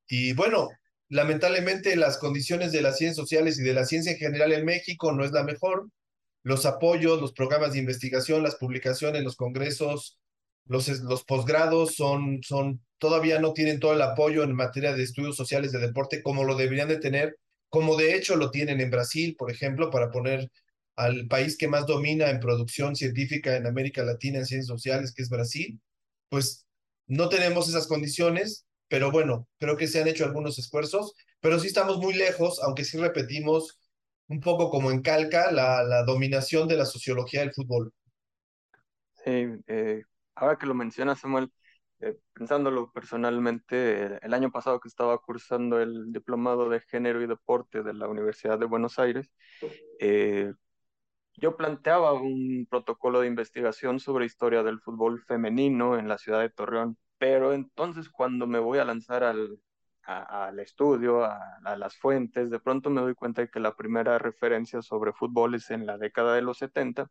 [0.06, 0.68] Y bueno,
[1.08, 5.12] lamentablemente las condiciones de las ciencias sociales y de la ciencia en general en México
[5.12, 5.88] no es la mejor
[6.42, 10.18] los apoyos, los programas de investigación, las publicaciones, los congresos,
[10.66, 15.34] los, los posgrados son, son, todavía no tienen todo el apoyo en materia de estudios
[15.34, 17.38] sociales de deporte como lo deberían de tener,
[17.70, 20.50] como de hecho lo tienen en Brasil, por ejemplo, para poner
[21.00, 25.22] al país que más domina en producción científica en América Latina en ciencias sociales, que
[25.22, 25.80] es Brasil,
[26.28, 26.66] pues
[27.06, 31.68] no tenemos esas condiciones, pero bueno, creo que se han hecho algunos esfuerzos, pero sí
[31.68, 33.78] estamos muy lejos, aunque sí repetimos
[34.28, 37.92] un poco como encalca la, la dominación de la sociología del fútbol.
[39.24, 40.02] Sí, eh,
[40.34, 41.50] ahora que lo menciona Samuel,
[42.00, 47.82] eh, pensándolo personalmente, el año pasado que estaba cursando el diplomado de género y deporte
[47.82, 49.30] de la Universidad de Buenos Aires,
[49.98, 50.52] eh,
[51.40, 56.50] yo planteaba un protocolo de investigación sobre historia del fútbol femenino en la ciudad de
[56.50, 59.59] Torreón, pero entonces cuando me voy a lanzar al,
[60.05, 64.83] al estudio, a, las fuentes, de pronto me doy cuenta de que la primera referencia
[64.83, 67.11] sobre fútbol es en la década de los 70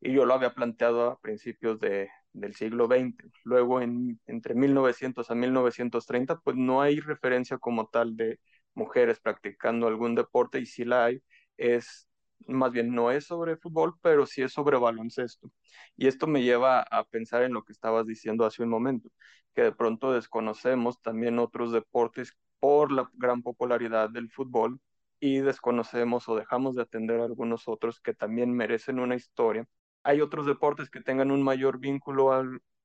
[0.00, 3.16] y yo lo había planteado a principios de, del siglo XX.
[3.44, 8.40] Luego, en, entre 1900 a 1930, pues no hay referencia como tal de
[8.74, 11.22] mujeres practicando algún deporte y si la hay,
[11.56, 12.08] es
[12.46, 15.50] más bien no es sobre fútbol, pero sí es sobre baloncesto.
[15.96, 19.10] Y esto me lleva a pensar en lo que estabas diciendo hace un momento,
[19.54, 24.80] que de pronto desconocemos también otros deportes por la gran popularidad del fútbol
[25.20, 29.66] y desconocemos o dejamos de atender a algunos otros que también merecen una historia.
[30.02, 32.30] Hay otros deportes que tengan un mayor vínculo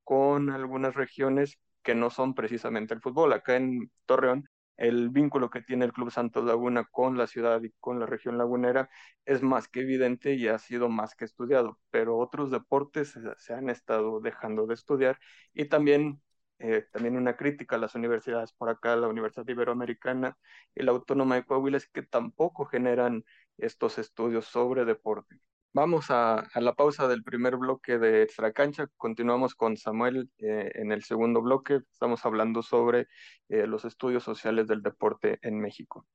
[0.04, 3.34] con algunas regiones que no son precisamente el fútbol.
[3.34, 7.72] Acá en Torreón el vínculo que tiene el Club Santos Laguna con la ciudad y
[7.80, 8.90] con la región lagunera
[9.26, 13.70] es más que evidente y ha sido más que estudiado, pero otros deportes se, han
[13.70, 15.20] estado dejando de estudiar
[15.54, 16.22] y también,
[16.60, 20.38] eh, también una crítica a las universidades por acá, la Universidad Iberoamericana
[20.74, 23.26] y la Autónoma de Coahuila es que tampoco generan
[23.58, 25.42] estos estudios sobre deporte.
[25.72, 28.88] Vamos a, la pausa del primer bloque de Extra Cancha.
[28.98, 31.82] Continuamos con Samuel eh, en el segundo bloque.
[31.92, 33.08] Estamos hablando sobre
[33.50, 36.08] eh, los estudios sociales del deporte en México.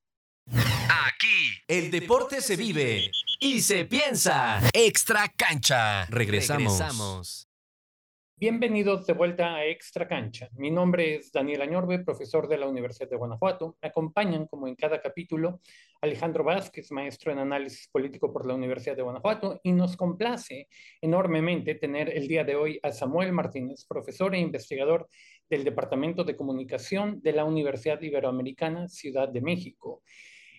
[0.50, 4.60] Aquí el deporte se vive y se piensa.
[4.72, 6.06] Extra Cancha.
[6.06, 7.48] Regresamos.
[8.36, 10.48] Bienvenidos de vuelta a Extra Cancha.
[10.56, 13.76] Mi nombre es Daniel Añorbe, profesor de la Universidad de Guanajuato.
[13.80, 15.60] Me acompañan, como en cada capítulo,
[16.00, 20.66] Alejandro Vázquez, maestro en análisis político por la Universidad de Guanajuato, y nos complace
[21.00, 25.08] enormemente tener el día de hoy a Samuel Martínez, profesor e investigador
[25.48, 30.02] del Departamento de Comunicación de la Universidad Iberoamericana Ciudad de México.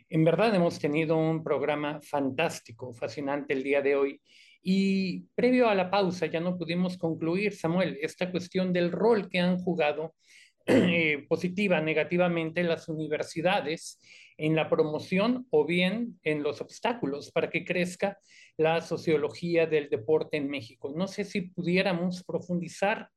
[0.07, 4.21] En verdad hemos tenido un programa fantástico, fascinante el día de hoy
[4.67, 9.39] y previo a la pausa ya no pudimos concluir, Samuel, esta cuestión del rol que
[9.39, 10.15] han jugado
[10.65, 13.99] eh, positiva, negativamente las universidades
[14.37, 18.17] en la promoción o bien en los obstáculos para que crezca
[18.57, 20.91] la sociología del deporte en México.
[20.95, 23.09] No sé si pudiéramos profundizar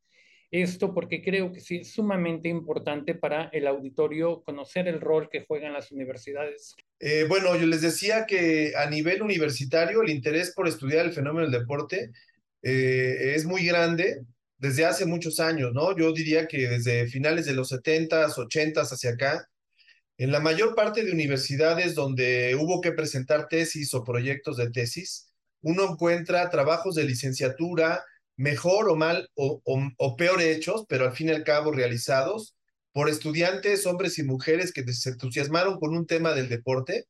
[0.50, 5.44] esto porque creo que sí es sumamente importante para el auditorio conocer el rol que
[5.46, 6.74] juegan las universidades.
[7.00, 11.48] Eh, bueno, yo les decía que a nivel universitario el interés por estudiar el fenómeno
[11.48, 12.12] del deporte
[12.62, 14.22] eh, es muy grande
[14.56, 15.96] desde hace muchos años, ¿no?
[15.96, 19.48] Yo diría que desde finales de los 70s, 80s hacia acá,
[20.16, 25.30] en la mayor parte de universidades donde hubo que presentar tesis o proyectos de tesis,
[25.60, 28.02] uno encuentra trabajos de licenciatura,
[28.38, 32.56] mejor o mal o, peor hechos, pero al fin y al cabo realizados
[32.92, 37.04] por estudiantes, hombres y mujeres que se entusiasmaron con un tema del deporte.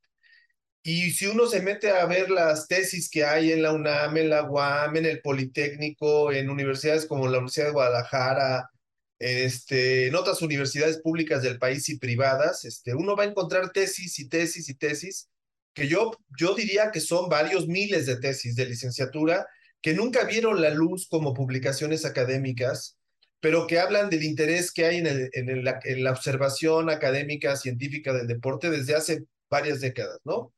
[0.83, 4.31] Y si uno se mete a ver las tesis que hay en la UNAM, en
[4.31, 8.71] la UAM, en el Politécnico, en universidades como la Universidad de Guadalajara,
[9.19, 14.19] este, en otras universidades públicas del país y privadas, este, uno va a encontrar tesis
[14.19, 15.29] y tesis y tesis
[15.75, 19.47] que yo, yo diría que son varios miles de tesis de licenciatura
[19.81, 22.97] que nunca vieron la luz como publicaciones académicas,
[23.41, 28.97] pero que hablan del interés que hay en, la observación académica científica del deporte desde
[28.97, 30.53] hace varias décadas, ¿no?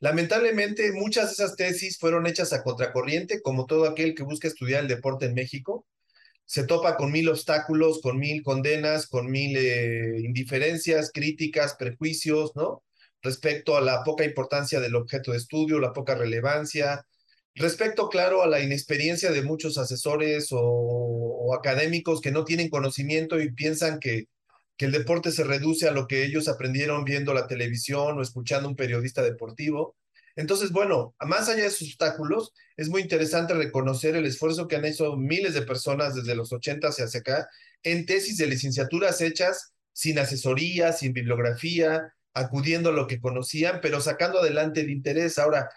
[0.00, 4.82] Lamentablemente, muchas de esas tesis fueron hechas a contracorriente, como todo aquel que busca estudiar
[4.82, 5.86] el deporte en México.
[6.44, 12.84] Se topa con mil obstáculos, con mil condenas, con mil eh, indiferencias, críticas, prejuicios, ¿no?
[13.22, 17.06] Respecto a la poca importancia del objeto de estudio, la poca relevancia,
[17.58, 23.50] Respecto, claro, a la inexperiencia de muchos asesores o, académicos que no tienen conocimiento y
[23.50, 24.28] piensan que,
[24.76, 28.68] que el deporte se reduce a lo que ellos aprendieron viendo la televisión o escuchando
[28.68, 29.96] un periodista deportivo.
[30.34, 34.84] Entonces, bueno, más allá de sus obstáculos, es muy interesante reconocer el esfuerzo que han
[34.84, 37.48] hecho miles de personas desde los 80 hacia acá
[37.82, 44.02] en tesis de licenciaturas hechas sin asesoría, sin bibliografía, acudiendo a lo que conocían, pero
[44.02, 45.38] sacando adelante el interés.
[45.38, 45.70] Ahora,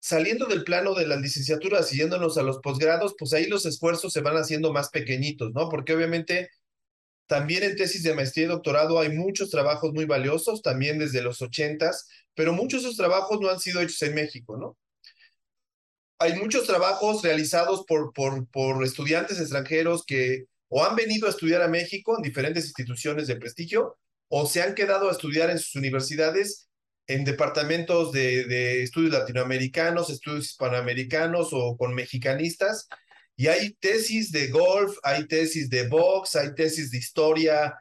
[0.00, 4.12] saliendo del plano de las licenciaturas y yéndonos a los posgrados, pues ahí los esfuerzos
[4.12, 5.68] se van haciendo más pequeñitos, ¿no?
[5.68, 6.50] Porque obviamente
[7.26, 11.42] también en tesis de maestría y doctorado hay muchos trabajos muy valiosos, también desde los
[11.42, 14.76] ochentas, pero muchos de esos trabajos no han sido hechos en México, ¿no?
[16.20, 21.62] Hay muchos trabajos realizados por, por, por estudiantes extranjeros que o han venido a estudiar
[21.62, 23.96] a México en diferentes instituciones de prestigio
[24.28, 26.67] o se han quedado a estudiar en sus universidades
[27.08, 32.86] en departamentos de, de estudios latinoamericanos, estudios hispanoamericanos o con mexicanistas.
[33.34, 37.74] Y hay tesis de golf, hay tesis de box, hay tesis de historia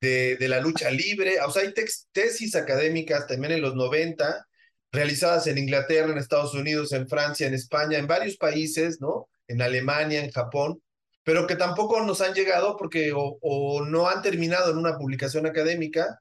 [0.00, 1.72] de, de la lucha libre, o sea, hay
[2.12, 4.46] tesis académicas también en los 90,
[4.90, 9.28] realizadas en Inglaterra, en Estados Unidos, en Francia, en España, en varios países, ¿no?
[9.48, 10.82] En Alemania, en Japón,
[11.24, 15.46] pero que tampoco nos han llegado porque o, o no han terminado en una publicación
[15.46, 16.20] académica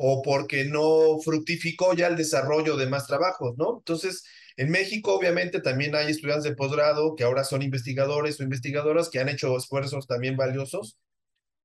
[0.00, 3.78] o porque no fructificó ya el desarrollo de más trabajos, ¿no?
[3.78, 4.24] Entonces,
[4.56, 9.18] en México obviamente también hay estudiantes de posgrado que ahora son investigadores o investigadoras que
[9.20, 10.98] han hecho esfuerzos también valiosos.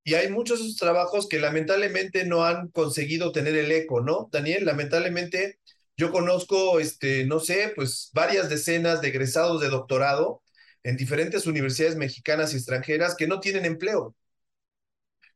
[0.04, 4.30] Y hay muchos de esos trabajos que lamentablemente no han conseguido tener el eco, ¿no?
[4.32, 5.60] Daniel, lamentablemente
[5.96, 10.41] yo conozco, este, no sé, pues varias decenas de egresados de doctorado
[10.84, 14.15] en diferentes universidades mexicanas y extranjeras que no tienen empleo.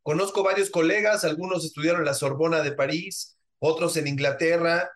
[0.07, 4.89] Conozco varios colegas, algunos estudiaron en la Sorbona de París, otros en Inglaterra,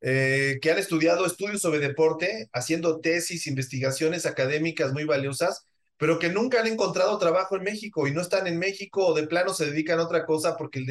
[0.00, 5.64] eh, que han estudiado estudios sobre deporte, haciendo tesis, investigaciones académicas muy valiosas,
[5.96, 9.28] pero que nunca han encontrado trabajo en México y no están en México o de
[9.28, 10.84] plano se dedican a otra cosa porque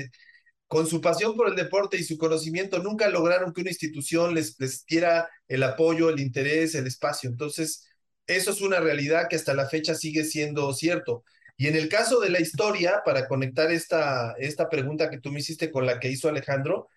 [0.67, 4.58] con su pasión por el deporte y su conocimiento nunca lograron que una institución les,
[4.62, 7.30] les diera el apoyo, el interés, el espacio.
[7.30, 7.86] Entonces,
[8.27, 11.25] eso es una realidad que hasta la fecha sigue siendo cierto.
[11.58, 15.39] Y en el caso de la historia, para conectar esta, esta pregunta que tú me
[15.39, 16.88] hiciste con la que hizo Alejandro,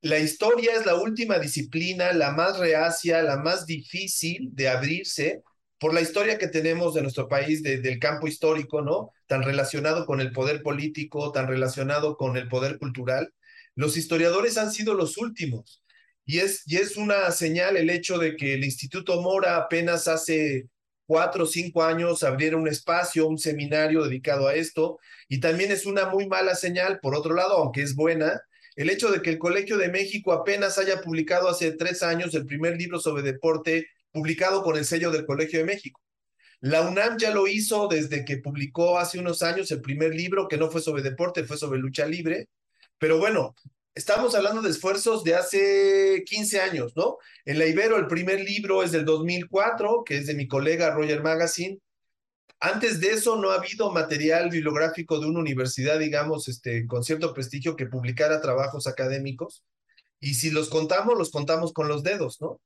[0.00, 5.42] la historia es la última disciplina, la más reacia, la más difícil de abrirse
[5.78, 9.12] por la historia que tenemos de nuestro país, de, del campo histórico, ¿no?
[9.26, 13.32] Tan relacionado con el poder político, tan relacionado con el poder cultural.
[13.74, 15.82] Los historiadores han sido los últimos.
[16.24, 20.68] Y es, y es una señal el hecho de que el Instituto Mora apenas hace
[21.12, 24.98] cuatro o cinco años abriera un espacio, un seminario dedicado a esto.
[25.28, 28.40] Y también es una muy mala señal, por otro lado, aunque es buena,
[28.76, 32.46] el hecho de que el Colegio de México apenas haya publicado hace tres años el
[32.46, 36.00] primer libro sobre deporte publicado con el sello del Colegio de México.
[36.60, 40.56] La UNAM ya lo hizo desde que publicó hace unos años el primer libro, que
[40.56, 42.48] no fue sobre deporte, fue sobre lucha libre.
[42.96, 43.54] Pero bueno,
[43.94, 47.18] estamos hablando de esfuerzos de hace 15 años, ¿no?
[47.44, 51.22] En la Ibero el primer libro es del 2004, que es de mi colega Roger
[51.22, 51.78] Magazine.
[52.60, 57.34] Antes de eso no ha habido material bibliográfico de una universidad, digamos, este, con cierto
[57.34, 59.64] prestigio que publicara trabajos académicos.
[60.20, 62.60] Y si los contamos, los contamos con los dedos, ¿no?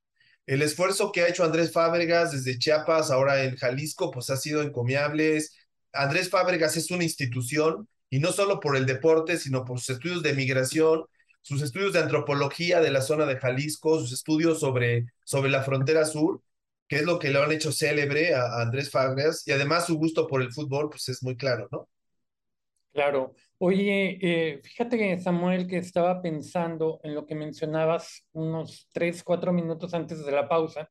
[0.45, 4.61] El esfuerzo que ha hecho Andrés Fábregas desde Chiapas, ahora en Jalisco, pues ha sido
[4.61, 5.43] encomiable.
[5.91, 10.23] Andrés Fábregas es una institución, y no solo por el deporte, sino por sus estudios
[10.23, 11.03] de migración,
[11.41, 16.05] sus estudios de antropología de la zona de Jalisco, sus estudios sobre, sobre la frontera
[16.05, 16.41] sur,
[16.87, 20.27] que es lo que lo han hecho célebre a, Andrés Fábregas, y además su gusto
[20.27, 21.87] por el fútbol, pues es muy claro, ¿no?
[22.93, 23.35] Claro.
[23.59, 29.93] Oye, eh, fíjate, Samuel, que estaba pensando en lo que mencionabas unos tres, cuatro minutos
[29.93, 30.89] antes de la pausa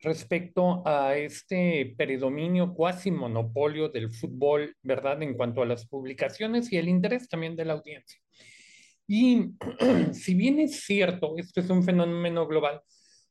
[0.00, 5.22] respecto a este predominio, cuasi monopolio del fútbol, ¿verdad?
[5.22, 8.20] En cuanto a las publicaciones y el interés también de la audiencia.
[9.12, 9.56] Y
[10.12, 12.80] si bien es cierto, esto es un fenómeno global,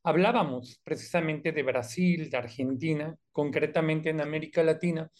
[0.02, 5.10] hablábamos precisamente de Brasil, de Argentina, concretamente en América Latina,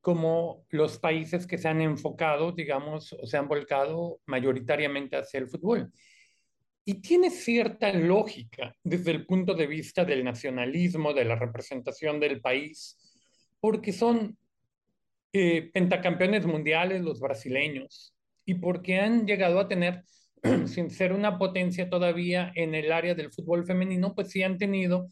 [0.00, 5.46] como los países que se han enfocado, digamos, o se han volcado mayoritariamente hacia el
[5.46, 5.92] fútbol.
[6.86, 12.40] Y tiene cierta lógica desde el punto de vista del nacionalismo, de la representación del
[12.40, 12.96] país,
[13.60, 14.38] porque son
[15.34, 18.14] eh, pentacampeones mundiales los brasileños,
[18.48, 20.04] y porque han llegado a tener,
[20.66, 25.10] sin ser una potencia todavía en el área del fútbol femenino, pues sí han tenido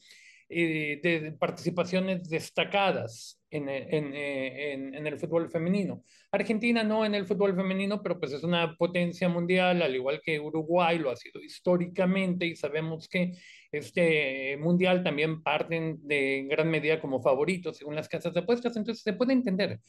[0.49, 6.03] eh, de participaciones destacadas en, en, en, en, el fútbol femenino.
[6.31, 10.41] Argentina no en el fútbol femenino, pero pues es una potencia mundial, al igual que
[10.41, 13.33] Uruguay lo ha sido históricamente y sabemos que
[13.71, 19.03] este mundial también parten de gran medida como favoritos según las casas de apuestas, entonces
[19.03, 19.81] se puede entender.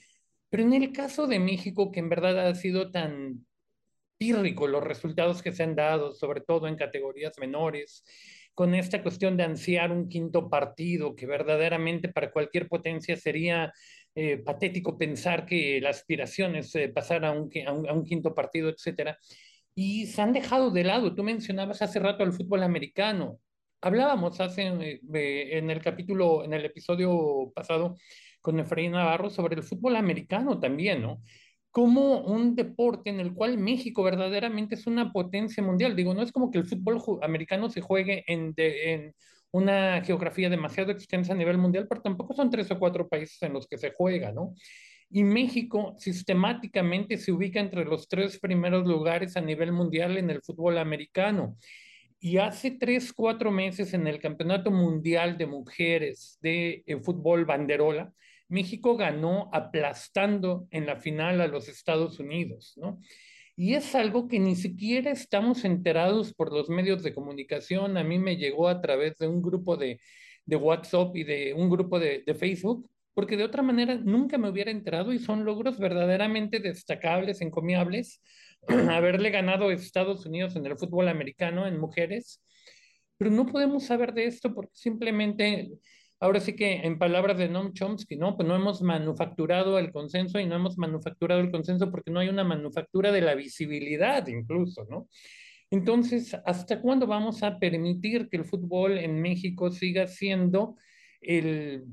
[0.50, 3.46] Pero en el caso de México, que en verdad ha sido tan
[4.18, 8.04] pírrico los resultados que se han dado, sobre todo en categorías menores,
[8.54, 13.72] con esta cuestión de ansiar un quinto partido, que verdaderamente para cualquier potencia sería
[14.16, 18.04] eh, patético pensar que la aspiración es eh, pasar a un, a, un, a un,
[18.04, 19.20] quinto partido, etcétera.
[19.76, 21.14] Y se han dejado de lado.
[21.14, 23.40] Tú mencionabas hace rato al fútbol americano.
[23.80, 27.96] Hablábamos hace, eh, en el capítulo, en el episodio pasado
[28.48, 31.22] con Efraín Navarro sobre el fútbol americano también, ¿no?
[31.70, 35.98] como un deporte en el cual México verdaderamente es una potencia mundial.
[35.98, 39.16] Digo, no es como que el fútbol americano se juegue en, de, en
[39.52, 43.52] una geografía demasiado extensa a nivel mundial, pero tampoco son tres o cuatro países en
[43.52, 44.56] los que se juega, ¿no?
[45.10, 50.42] Y México sistemáticamente se ubica entre los tres primeros lugares a nivel mundial en el
[50.42, 51.58] fútbol americano.
[52.20, 58.12] Y hace tres, cuatro meses en el Campeonato Mundial de Mujeres de Fútbol Banderola,
[58.50, 63.00] México ganó aplastando en la final a los Estados Unidos, ¿no?
[63.56, 67.98] Y es algo que ni siquiera estamos enterados por los medios de comunicación.
[67.98, 70.00] A mí me llegó a través de un grupo de,
[70.46, 74.70] WhatsApp y de un grupo de, de, Facebook, porque de otra manera nunca me hubiera
[74.70, 78.22] enterado y son logros verdaderamente destacables, encomiables.
[78.92, 82.44] Haberle ganado a Estados Unidos en el fútbol americano en mujeres,
[83.18, 85.72] pero no podemos saber de esto porque simplemente
[86.20, 88.36] ahora sí que en palabras de Noam Chomsky, ¿no?
[88.36, 92.30] Pues no hemos manufacturado el consenso y no hemos manufacturado el consenso porque no hay
[92.30, 95.08] una manufactura de la visibilidad incluso, ¿no?
[95.70, 100.78] Entonces, ¿hasta cuándo vamos a permitir que el fútbol en México siga siendo
[101.22, 101.86] el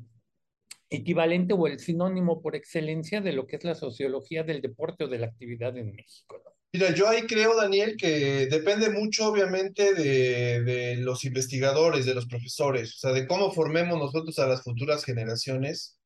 [0.90, 5.08] equivalente o el sinónimo por excelencia de lo que es la sociología del deporte o
[5.08, 6.40] de la actividad en México?
[6.44, 6.53] ¿no?
[6.74, 12.26] Mira, yo ahí creo, Daniel, que depende mucho, obviamente, de, de, los investigadores, de los
[12.26, 15.96] profesores, o sea, de cómo formemos nosotros a las futuras generaciones.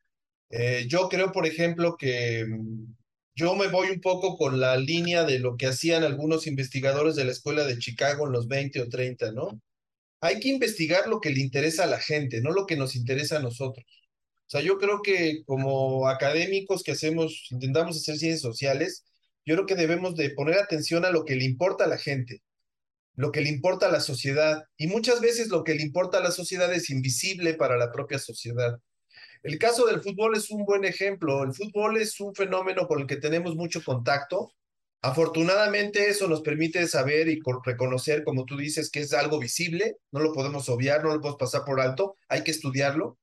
[0.50, 2.44] Eh, yo creo, por ejemplo, que
[3.34, 7.24] yo me voy un poco con la línea de lo que hacían algunos investigadores de
[7.24, 9.60] la escuela de Chicago en los 20 o 30, ¿no?
[10.20, 13.38] Hay que investigar lo que le interesa a la gente, no lo que nos interesa
[13.38, 13.86] a nosotros.
[14.48, 19.04] O sea, yo creo que como académicos que hacemos, intentamos hacer ciencias sociales,
[19.49, 22.42] yo creo que debemos de poner atención a lo que le importa a la gente,
[23.14, 24.64] lo que le importa a la sociedad.
[24.76, 28.18] Y muchas veces lo que le importa a la sociedad es invisible para la propia
[28.18, 28.78] sociedad.
[29.42, 31.42] El caso del fútbol es un buen ejemplo.
[31.44, 34.53] El fútbol es un fenómeno con el que tenemos mucho contacto.
[35.01, 40.20] Afortunadamente eso nos permite saber y reconocer, como tú dices, que es algo visible, no
[40.20, 43.16] lo podemos obviar, no lo podemos pasar por alto, hay que estudiarlo.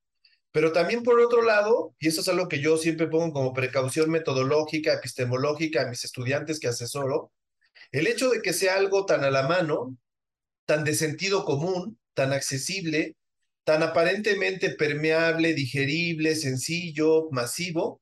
[0.56, 4.10] Pero también por otro lado, y eso es algo que yo siempre pongo como precaución
[4.10, 7.34] metodológica, epistemológica a mis estudiantes que asesoro,
[7.92, 9.98] el hecho de que sea algo tan a la mano,
[10.66, 13.18] tan de sentido común, tan accesible,
[13.66, 18.00] tan aparentemente permeable, digerible, sencillo, masivo,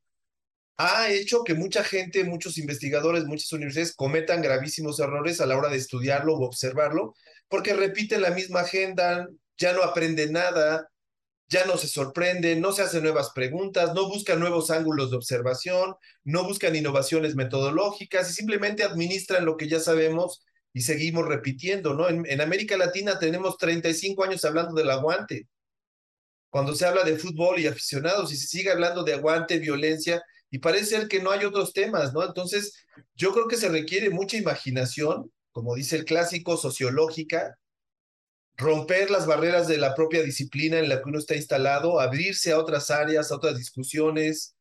[0.77, 5.69] ha hecho que mucha gente, muchos investigadores, muchas universidades cometan gravísimos errores a la hora
[5.69, 7.15] de estudiarlo o observarlo,
[7.47, 9.27] porque repiten la misma agenda,
[9.57, 10.87] ya no aprenden nada,
[11.53, 15.95] ya no se sorprende, no se hacen nuevas preguntas, no buscan nuevos ángulos de observación,
[16.23, 20.43] no buscan innovaciones metodológicas y simplemente administran lo que ya sabemos
[20.73, 22.09] y seguimos repitiendo, ¿no?
[22.09, 25.47] En, en América Latina tenemos 35 años hablando del aguante.
[26.49, 30.57] Cuando se habla de fútbol y aficionados y se sigue hablando de aguante, violencia, y
[30.57, 32.25] parece ser que no hay otros temas, ¿no?
[32.25, 32.73] Entonces,
[33.15, 37.59] yo creo que se requiere mucha imaginación, como dice el clásico, sociológica,
[38.55, 42.59] romper las barreras de la propia disciplina en la que uno está instalado, abrirse a
[42.59, 44.55] otras áreas, a otras discusiones.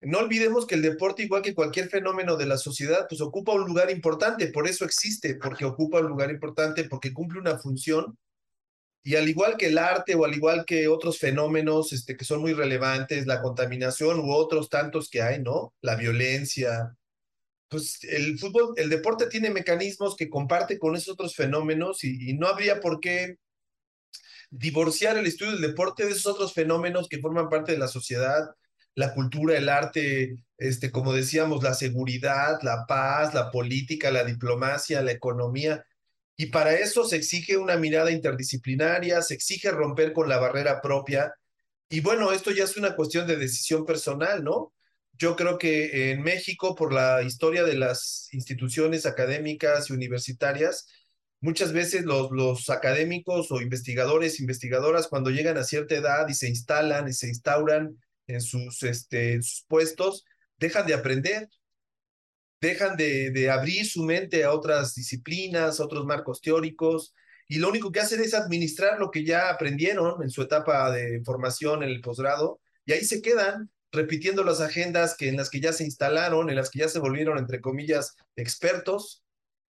[0.00, 3.66] No olvidemos que el deporte, igual que cualquier fenómeno de la sociedad, pues ocupa un
[3.66, 8.16] lugar importante, por eso existe, porque ocupa un lugar importante, porque cumple una función.
[9.02, 12.40] Y al igual que el arte o al igual que otros fenómenos este, que son
[12.40, 15.74] muy relevantes, la contaminación u otros tantos que hay, ¿no?
[15.82, 16.96] La violencia,
[17.74, 22.34] pues el fútbol, el deporte tiene mecanismos que comparte con esos otros fenómenos y, y,
[22.34, 23.38] no habría por qué
[24.50, 28.50] divorciar el estudio del deporte de esos otros fenómenos que forman parte de la sociedad,
[28.94, 35.02] la cultura, el arte, este, como decíamos, la seguridad, la paz, la política, la diplomacia,
[35.02, 35.84] la economía.
[36.36, 41.34] Y para eso se exige una mirada interdisciplinaria, se exige romper con la barrera propia.
[41.88, 44.72] Y bueno, esto ya es una cuestión de decisión personal, ¿no?
[45.16, 50.88] Yo creo que en México, por la historia de las instituciones académicas y universitarias,
[51.40, 56.48] muchas veces los, los académicos o investigadores, investigadoras, cuando llegan a cierta edad y se
[56.48, 57.96] instalan y se instauran
[58.26, 60.24] en sus, este, sus puestos,
[60.58, 61.48] dejan de aprender,
[62.60, 67.14] dejan de, de abrir su mente a otras disciplinas, otros marcos teóricos,
[67.46, 71.22] y lo único que hacen es administrar lo que ya aprendieron en su etapa de
[71.24, 75.60] formación en el posgrado, y ahí se quedan repitiendo las agendas que en las que
[75.60, 79.22] ya se instalaron, en las que ya se volvieron, entre comillas, expertos,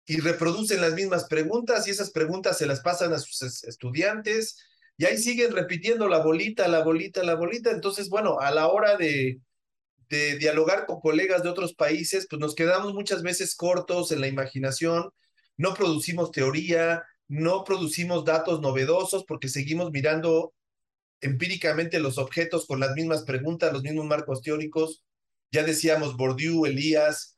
[0.06, 4.58] y reproducen las mismas preguntas, y esas preguntas se las pasan a sus estudiantes,
[4.98, 7.72] y ahí siguen repitiendo la bolita, la bolita, la bolita.
[7.72, 9.40] Entonces, bueno, a la hora de,
[10.10, 14.28] de dialogar con colegas de otros países, pues nos quedamos muchas veces cortos en la
[14.28, 15.12] imaginación,
[15.58, 20.54] no producimos teoría, no producimos datos novedosos porque seguimos mirando
[21.22, 25.04] empíricamente los objetos con las mismas preguntas, los mismos marcos teóricos.
[25.52, 27.38] Ya decíamos Bourdieu, Elías.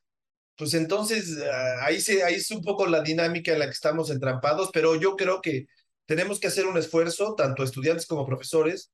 [0.57, 4.09] Pues entonces ah, ahí, se, ahí es un poco la dinámica en la que estamos
[4.11, 5.67] entrampados, pero yo creo que
[6.05, 8.91] tenemos que hacer un esfuerzo, tanto estudiantes como profesores,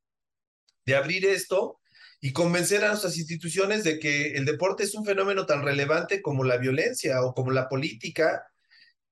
[0.85, 1.79] de abrir esto
[2.21, 6.43] y convencer a nuestras instituciones de que el deporte es un fenómeno tan relevante como
[6.43, 8.43] la violencia o como la política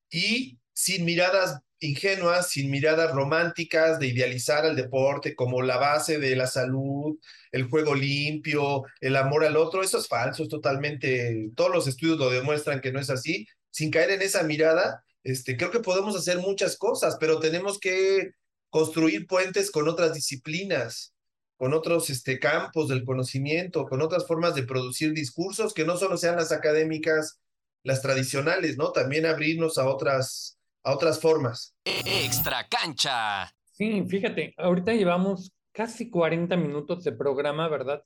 [0.09, 6.35] y sin miradas ingenuas, sin miradas románticas de idealizar al deporte como la base de
[6.35, 7.17] la salud,
[7.51, 12.17] el juego limpio, el amor al otro, eso es falso, es totalmente, todos los estudios
[12.17, 16.15] lo demuestran que no es así, sin caer en esa mirada, este, creo que podemos
[16.15, 18.31] hacer muchas cosas, pero tenemos que
[18.69, 21.13] construir puentes con otras disciplinas,
[21.57, 26.17] con otros este, campos del conocimiento, con otras formas de producir discursos que no solo
[26.17, 27.39] sean las académicas,
[27.83, 28.91] las tradicionales, ¿no?
[28.91, 30.54] También abrirnos a otras,
[30.85, 31.75] a otras formas.
[31.83, 33.51] Extra cancha.
[33.71, 38.03] Sí, fíjate, ahorita llevamos casi 40 minutos de programa, ¿verdad?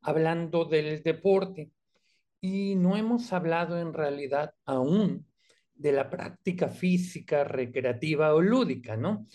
[0.00, 1.70] Hablando del deporte.
[2.40, 5.26] Y no hemos hablado en realidad aún
[5.74, 9.26] de la práctica física, recreativa o lúdica, ¿no?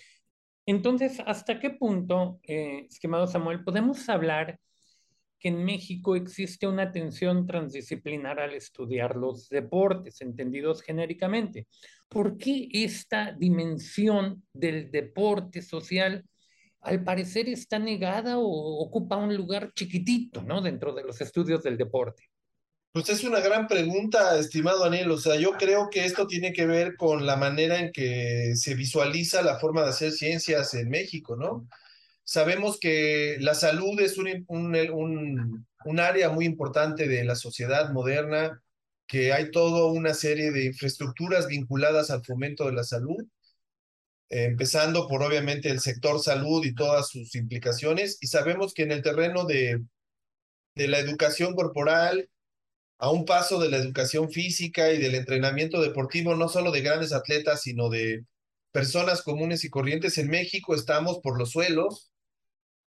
[0.66, 4.60] Entonces, ¿hasta qué punto, eh, estimado Samuel, podemos hablar
[5.46, 11.68] que en México existe una atención transdisciplinar al estudiar los deportes, entendidos genéricamente?
[12.10, 16.26] ¿Por qué esta dimensión del deporte social
[16.82, 20.64] al parecer está negada o ocupa un lugar chiquitito, ¿no?
[20.64, 22.24] Dentro de los estudios del deporte.
[22.92, 25.12] Pues es una gran pregunta, estimado Daniel.
[25.12, 28.74] O sea, yo creo que esto tiene que ver con la manera en que se
[28.74, 31.68] visualiza la forma de hacer ciencias en México, ¿no?
[32.26, 38.62] Sabemos que la salud es un, un, un, área muy importante de la sociedad moderna,
[39.08, 43.24] que hay toda una serie de infraestructuras vinculadas al fomento de la salud,
[44.30, 49.04] empezando por obviamente el sector salud y todas sus implicaciones, y sabemos que en el
[49.04, 49.84] terreno de,
[50.74, 52.28] de la educación corporal,
[52.98, 57.14] a un paso de la educación física y del entrenamiento deportivo, no solo de grandes
[57.14, 58.26] atletas, sino de
[58.72, 62.12] personas comunes y corrientes en México, estamos por los suelos.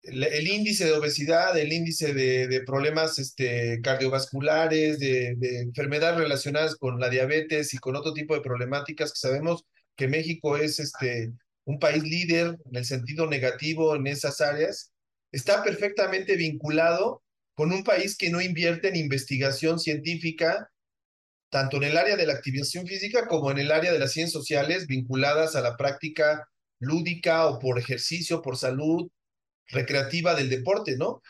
[0.07, 7.00] El, índice de obesidad, el índice de, problemas este, cardiovasculares, de, de, enfermedades relacionadas con
[7.00, 9.64] la diabetes y con otro tipo de problemáticas que sabemos
[9.96, 11.32] que México es este,
[11.64, 14.92] un país líder en el sentido negativo en esas áreas,
[15.32, 17.22] está perfectamente vinculado
[17.54, 20.70] con un país que no invierte en investigación científica,
[21.50, 24.32] tanto en el área de la activación física como en el área de las ciencias
[24.32, 26.48] sociales vinculadas a la práctica
[26.78, 29.11] lúdica o por ejercicio, por salud
[29.68, 31.22] recreativa del deporte, ¿no?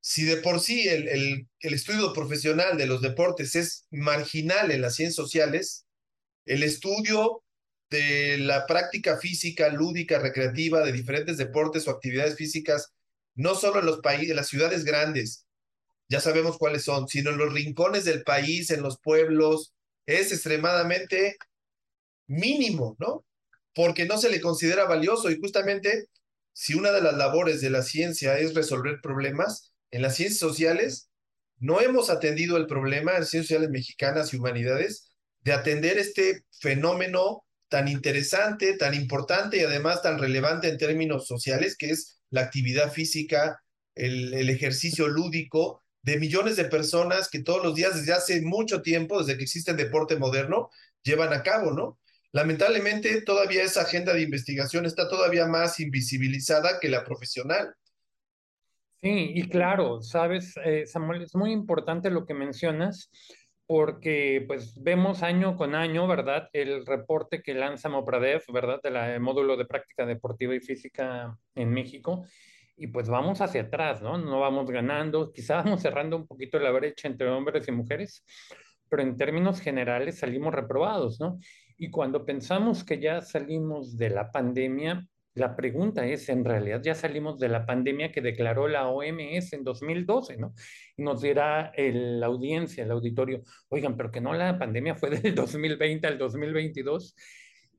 [0.00, 4.96] Si de por sí el, el, estudio profesional de los deportes es marginal en las
[4.96, 5.84] ciencias sociales,
[6.46, 7.42] el estudio
[7.90, 12.92] de la práctica física, lúdica, recreativa de diferentes deportes o actividades físicas,
[13.34, 15.46] no solo en los países, en las ciudades grandes,
[16.10, 19.72] ya sabemos cuáles son, sino en los rincones del país, en los pueblos,
[20.06, 21.36] es extremadamente
[22.26, 23.24] mínimo, ¿no?
[23.74, 26.08] Porque no se le considera valioso y justamente
[26.60, 31.08] si una de las labores de la ciencia es resolver problemas, en las ciencias sociales
[31.56, 37.46] no hemos atendido el problema en ciencias sociales mexicanas y humanidades de atender este fenómeno
[37.70, 42.92] tan interesante, tan importante y además tan relevante en términos sociales, que es la actividad
[42.92, 43.62] física,
[43.94, 48.82] el, el ejercicio lúdico de millones de personas que todos los días, desde hace mucho
[48.82, 50.68] tiempo, desde que existe el deporte moderno,
[51.04, 51.98] llevan a cabo, ¿no?
[52.32, 57.74] Lamentablemente, todavía esa agenda de investigación está todavía más invisibilizada que la profesional.
[59.02, 63.10] Sí, y claro, sabes, eh, Samuel, es muy importante lo que mencionas,
[63.66, 66.48] porque pues vemos año con año, ¿verdad?
[66.52, 68.80] El reporte que lanza Mopradev, ¿verdad?
[68.82, 72.26] Del módulo de práctica deportiva y física en México,
[72.76, 74.18] y pues vamos hacia atrás, ¿no?
[74.18, 78.24] No vamos ganando, quizás vamos cerrando un poquito la brecha entre hombres y mujeres,
[78.88, 81.38] pero en términos generales salimos reprobados, ¿no?
[81.82, 86.94] Y cuando pensamos que ya salimos de la pandemia, la pregunta es, en realidad ya
[86.94, 90.52] salimos de la pandemia que declaró la OMS en 2012, ¿no?
[90.98, 95.34] Y nos dirá la audiencia, el auditorio, oigan, pero que no la pandemia fue del
[95.34, 97.16] 2020 al 2022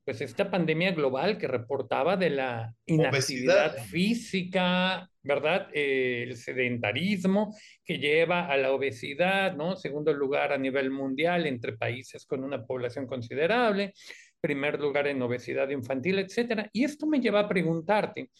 [0.04, 5.70] pues esta pandemia global que reportaba de la inactividad física, ¿verdad?
[5.74, 9.76] Eh, el sedentarismo que lleva a la obesidad, ¿no?
[9.76, 13.93] Segundo lugar a nivel mundial entre países con una población considerable,
[14.39, 16.68] primer lugar en obesidad infantil, etcétera.
[16.74, 18.32] Y esto me lleva a preguntarte,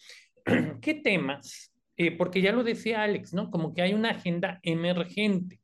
[0.80, 1.72] ¿qué temas?
[1.96, 3.50] Eh, porque ya lo decía Alex, ¿no?
[3.50, 5.61] Como que hay una agenda emergente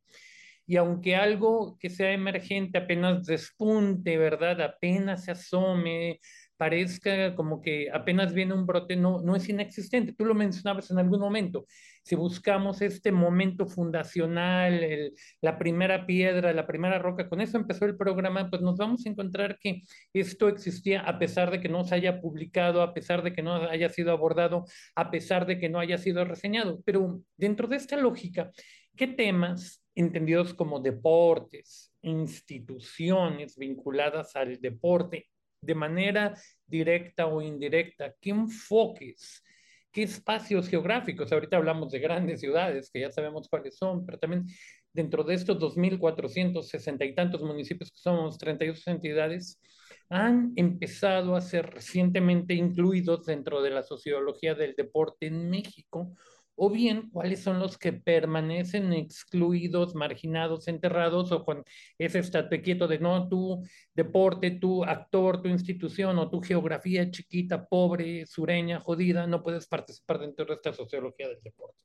[0.68, 4.60] y aunque algo que sea emergente apenas despunte, ¿verdad?
[4.60, 6.20] Apenas se asome,
[6.58, 10.12] parezca como que apenas viene un brote, no, no es inexistente.
[10.12, 11.66] Tú lo mencionabas en algún momento.
[12.04, 17.96] Si buscamos este momento fundacional, la primera piedra, la primera roca, con eso empezó el
[17.96, 19.80] programa, pues nos vamos a encontrar que
[20.12, 23.54] esto existía a pesar de que no se haya publicado, a pesar de que no
[23.54, 26.82] haya sido abordado, a pesar de que no haya sido reseñado.
[26.84, 28.50] Pero dentro de esta lógica,
[28.96, 35.26] ¿qué temas entendidos como deportes, instituciones vinculadas al deporte
[35.60, 36.34] de manera
[36.66, 39.42] directa o indirecta, qué enfoques,
[39.90, 41.32] qué espacios geográficos.
[41.32, 44.46] Ahorita hablamos de grandes ciudades, que ya sabemos cuáles son, pero también
[44.92, 49.60] dentro de estos 2.460 y tantos municipios que somos, 32 entidades,
[50.08, 56.14] han empezado a ser recientemente incluidos dentro de la sociología del deporte en México
[56.60, 61.64] o bien cuáles son los que permanecen excluidos, marginados, enterrados, o con
[61.98, 63.62] ese estate quieto de no, tu
[63.94, 70.18] deporte, tu actor, tu institución o tu geografía chiquita, pobre, sureña, jodida, no puedes participar
[70.18, 71.78] dentro de esta sociología del deporte.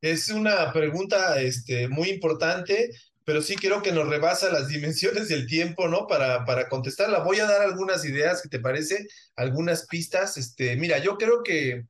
[0.00, 2.90] Es una pregunta este, muy importante,
[3.24, 6.06] pero sí creo que nos rebasa las dimensiones del tiempo, ¿no?
[6.06, 7.24] Para, para contestarla.
[7.24, 9.08] Voy a dar algunas ideas, ¿qué te parece?
[9.34, 10.36] Algunas pistas.
[10.36, 11.86] Este, mira, yo creo que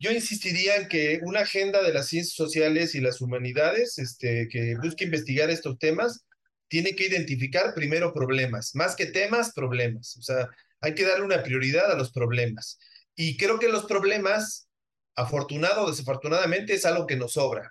[0.00, 4.74] yo insistiría en que una agenda de las ciencias sociales y las humanidades este, que
[4.82, 6.24] busque investigar estos temas
[6.68, 10.16] tiene que identificar primero problemas, más que temas, problemas.
[10.16, 10.48] O sea,
[10.80, 12.78] hay que darle una prioridad a los problemas.
[13.14, 14.68] Y creo que los problemas,
[15.16, 17.70] afortunado o desafortunadamente, es algo que nos sobra.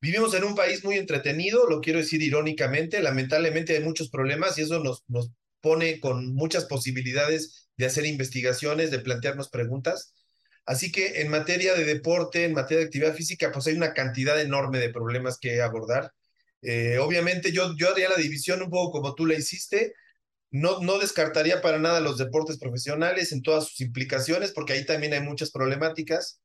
[0.00, 4.62] Vivimos en un país muy entretenido, lo quiero decir irónicamente, lamentablemente hay muchos problemas y
[4.62, 10.14] eso nos, nos pone con muchas posibilidades de hacer investigaciones, de plantearnos preguntas.
[10.68, 14.38] Así que en materia de deporte, en materia de actividad física, pues hay una cantidad
[14.38, 16.12] enorme de problemas que abordar.
[16.60, 19.94] Eh, obviamente yo, yo haría la división un poco como tú la hiciste.
[20.50, 25.22] No, descartaría para nada los deportes profesionales en todas sus implicaciones, porque ahí también hay
[25.22, 26.42] muchas problemáticas,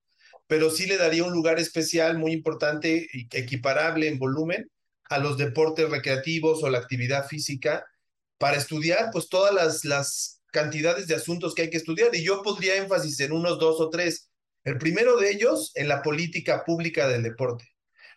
[0.48, 4.72] pero sí le daría un lugar especial muy importante y equiparable en volumen
[5.10, 7.86] a los deportes recreativos o la actividad física
[8.38, 12.78] para estudiar pues todas las cantidades de asuntos que hay que estudiar y yo podría
[12.78, 14.30] énfasis en unos dos o tres.
[14.64, 17.66] El primero de ellos, en la política pública del deporte.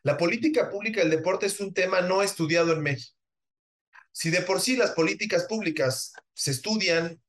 [0.04, 3.16] La política pública del deporte es un tema no estudiado en México.
[4.12, 7.20] Si de por sí las políticas públicas se estudian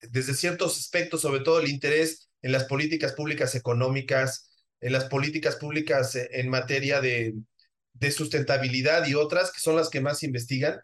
[0.00, 4.50] desde ciertos aspectos, sobre todo el interés en las políticas públicas económicas,
[4.80, 7.34] en las políticas públicas en materia de,
[8.10, 10.80] sustentabilidad y otras, que son las que más investigan,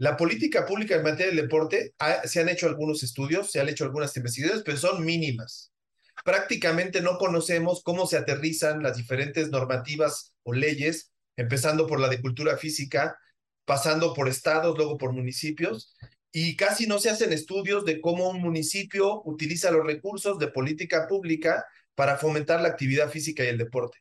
[0.00, 1.92] la política pública en materia del deporte,
[2.24, 5.72] se han hecho algunos estudios, se han hecho algunas investigaciones, pero son mínimas.
[6.24, 12.18] Prácticamente no conocemos cómo se aterrizan las diferentes normativas o leyes, empezando por la de
[12.22, 13.18] cultura física,
[13.66, 15.94] pasando por estados, luego por municipios,
[16.32, 21.06] y casi no se hacen estudios de cómo un municipio utiliza los recursos de política
[21.08, 23.98] pública para fomentar la actividad física y el deporte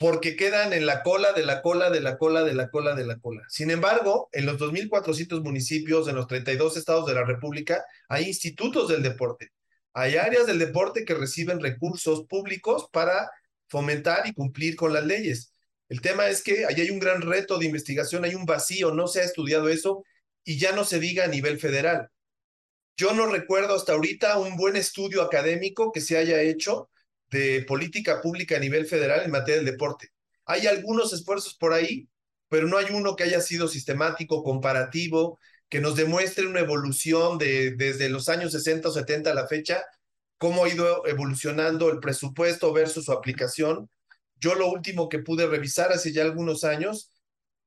[0.00, 3.04] porque quedan en la cola de la cola de la cola de la cola de
[3.04, 3.42] la cola.
[3.50, 8.88] Sin embargo, en los 2.400 municipios, en los 32 estados de la República, hay institutos
[8.88, 9.52] del deporte.
[9.92, 13.30] Hay áreas del deporte que reciben recursos públicos para
[13.68, 15.52] fomentar y cumplir con las leyes.
[15.90, 19.06] El tema es que ahí hay un gran reto de investigación, hay un vacío, no
[19.06, 20.02] se ha estudiado eso
[20.44, 22.08] y ya no se diga a nivel federal.
[22.96, 26.89] Yo no recuerdo hasta ahorita un buen estudio académico que se haya hecho
[27.30, 30.10] de política pública a nivel federal en materia del deporte.
[30.46, 32.08] Hay algunos esfuerzos por ahí,
[32.48, 37.76] pero no hay uno que haya sido sistemático, comparativo, que nos demuestre una evolución de,
[37.76, 39.84] desde los años 60 o 70 a la fecha,
[40.38, 43.88] cómo ha ido evolucionando el presupuesto versus su aplicación.
[44.36, 47.12] Yo lo último que pude revisar hace ya algunos años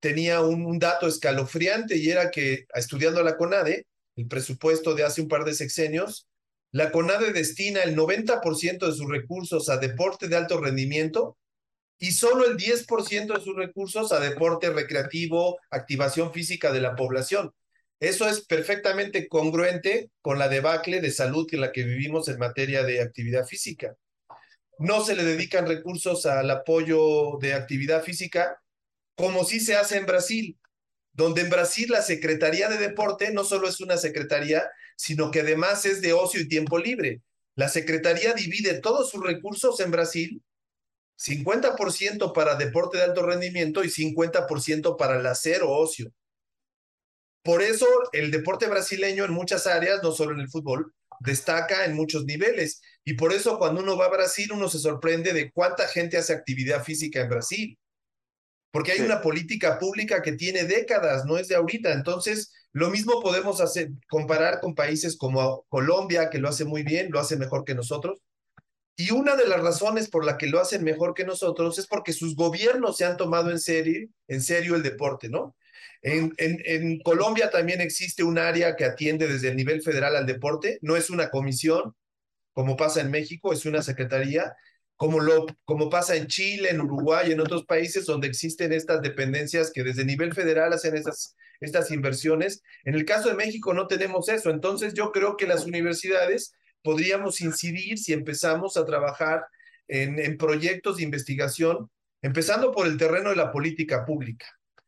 [0.02, 3.88] tenía un, un dato escalofriante y era que estudiando la CONADE,
[4.18, 6.28] el presupuesto de hace un par de sexenios,
[6.74, 11.38] la CONADE destina el 90% de sus recursos a deporte de alto rendimiento
[12.00, 17.54] y solo el 10% de sus recursos a deporte recreativo, activación física de la población.
[18.00, 22.84] Eso es perfectamente congruente con la debacle de salud en la que vivimos en materia
[22.84, 23.96] de actividad física.
[24.80, 28.60] No se le dedican recursos al apoyo de actividad física
[29.16, 30.58] como sí se hace en Brasil,
[31.12, 34.64] donde en Brasil la Secretaría de Deporte no solo es una secretaría,
[34.96, 37.22] sino que además es de ocio y tiempo libre.
[37.56, 40.42] La Secretaría divide todos sus recursos en Brasil
[41.18, 46.12] 50% para deporte de alto rendimiento y 50% para el hacer o ocio.
[47.44, 51.94] Por eso el deporte brasileño en muchas áreas, no solo en el fútbol, destaca en
[51.94, 52.82] muchos niveles.
[53.04, 56.34] Y por eso cuando uno va a Brasil, uno se sorprende de cuánta gente hace
[56.34, 57.80] actividad física en Brasil.
[58.72, 61.94] Porque hay una política pública que tiene décadas, no es de ahorita.
[61.94, 67.12] Entonces, lo mismo podemos hacer, comparar con países como Colombia, que lo hace muy bien,
[67.12, 68.18] lo hace mejor que nosotros,
[68.96, 72.14] y una de las razones por la que lo hacen mejor que nosotros es porque
[72.14, 75.56] sus gobiernos se han tomado en serio, en serio el deporte, ¿no?
[76.02, 80.26] En, en, en, Colombia también existe un área que atiende desde el nivel federal al
[80.26, 81.96] deporte, no es una comisión,
[82.54, 84.54] como pasa en México, es una secretaría,
[84.98, 89.72] como, lo, como pasa en Chile, en Uruguay, en otros países donde existen estas dependencias
[89.72, 92.62] que desde nivel federal hacen estas, estas inversiones.
[92.86, 97.42] En el caso de México no tenemos eso, entonces yo creo que las universidades podríamos
[97.42, 99.46] incidir si empezamos a trabajar
[99.88, 101.90] en, en, proyectos de investigación,
[102.22, 104.46] empezando por el terreno de la política pública.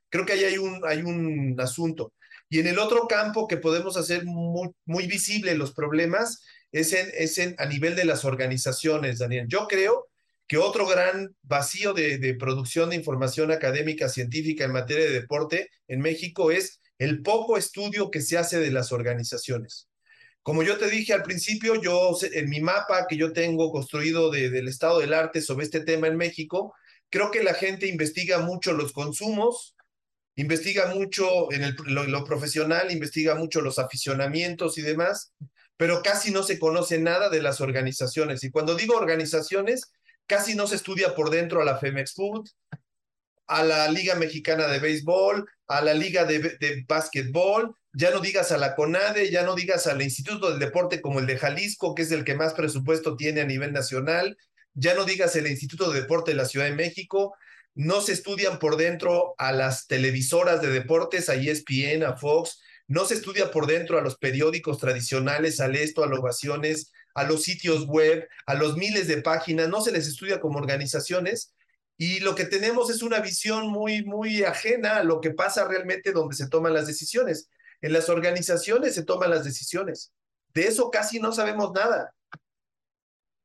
[0.09, 2.13] Creo que ahí hay un, hay un asunto.
[2.49, 6.43] Y en el otro campo que podemos hacer muy, muy visible los problemas
[6.75, 9.45] es, en, es en, a nivel de las organizaciones, Daniel.
[9.47, 10.07] Yo creo
[10.47, 15.69] que otro gran vacío de, de producción de información académica científica en materia de deporte
[15.87, 19.87] en México es el poco estudio que se hace de las organizaciones.
[20.43, 24.49] Como yo te dije al principio, yo en mi mapa que yo tengo construido de,
[24.49, 26.75] del estado del arte sobre este tema en México,
[27.09, 29.75] creo que la gente investiga mucho los consumos,
[30.35, 35.33] investiga mucho en el, lo, profesional, investiga mucho los aficionamientos y demás,
[35.77, 38.43] pero casi no se conoce nada de las organizaciones.
[38.43, 39.91] Y cuando digo organizaciones,
[40.27, 42.49] casi no se estudia por dentro a la Femex Food,
[43.47, 48.51] a la Liga Mexicana de Béisbol, a la Liga de, de Básquetbol, ya no digas
[48.51, 52.01] a la CONADE, ya no digas al Instituto del Deporte como el de Jalisco, que
[52.01, 54.37] es el que más presupuesto tiene a nivel nacional,
[54.73, 57.35] ya no digas el Instituto de Deporte de la Ciudad de México,
[57.73, 63.05] no se estudian por dentro a las televisoras de deportes, a ESPN, a Fox, no
[63.05, 67.87] se estudia por dentro a los periódicos tradicionales, al esto, a ovaciones, a los sitios
[67.87, 71.55] web, a los miles de páginas, no se les estudia como organizaciones
[71.97, 76.11] y lo que tenemos es una visión muy, muy ajena a lo que pasa realmente
[76.11, 77.49] donde se toman las decisiones.
[77.81, 80.13] En las organizaciones se toman las decisiones.
[80.53, 82.13] De eso casi no sabemos nada.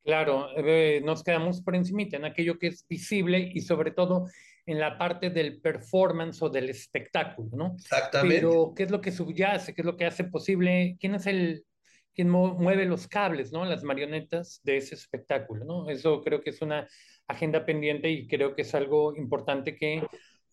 [0.03, 4.29] Claro, eh, nos quedamos por encima en aquello que es visible y sobre todo
[4.67, 7.75] en la parte del performance o del espectáculo, ¿no?
[7.77, 8.37] Exactamente.
[8.37, 9.75] Pero, ¿qué es lo que subyace?
[9.75, 10.97] ¿Qué es lo que hace posible?
[11.01, 11.65] ¿Quién es el,
[12.15, 13.65] quien mueve los cables, ¿no?
[13.65, 15.89] Las marionetas de ese espectáculo, ¿no?
[15.89, 16.87] Eso creo que es una
[17.27, 20.05] agenda pendiente y creo que es algo importante que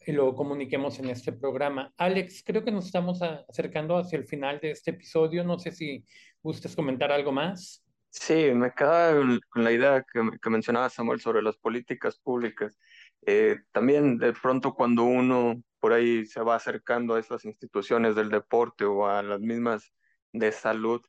[0.08, 1.94] lo comuniquemos en este programa.
[1.98, 5.44] Alex, creo que nos estamos acercando hacia el final de este episodio.
[5.44, 6.06] No sé si
[6.42, 7.84] gustes comentar algo más.
[8.10, 12.78] Sí, me queda con la idea que, que mencionaba Samuel sobre las políticas públicas.
[13.26, 18.30] Eh, también de pronto cuando uno por ahí se va acercando a esas instituciones del
[18.30, 19.94] deporte o a las mismas
[20.32, 21.02] de salud,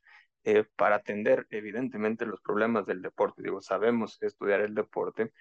[0.45, 3.43] eh, para atender evidentemente los problemas del deporte.
[3.43, 5.33] Digo, sabemos estudiar el deporte,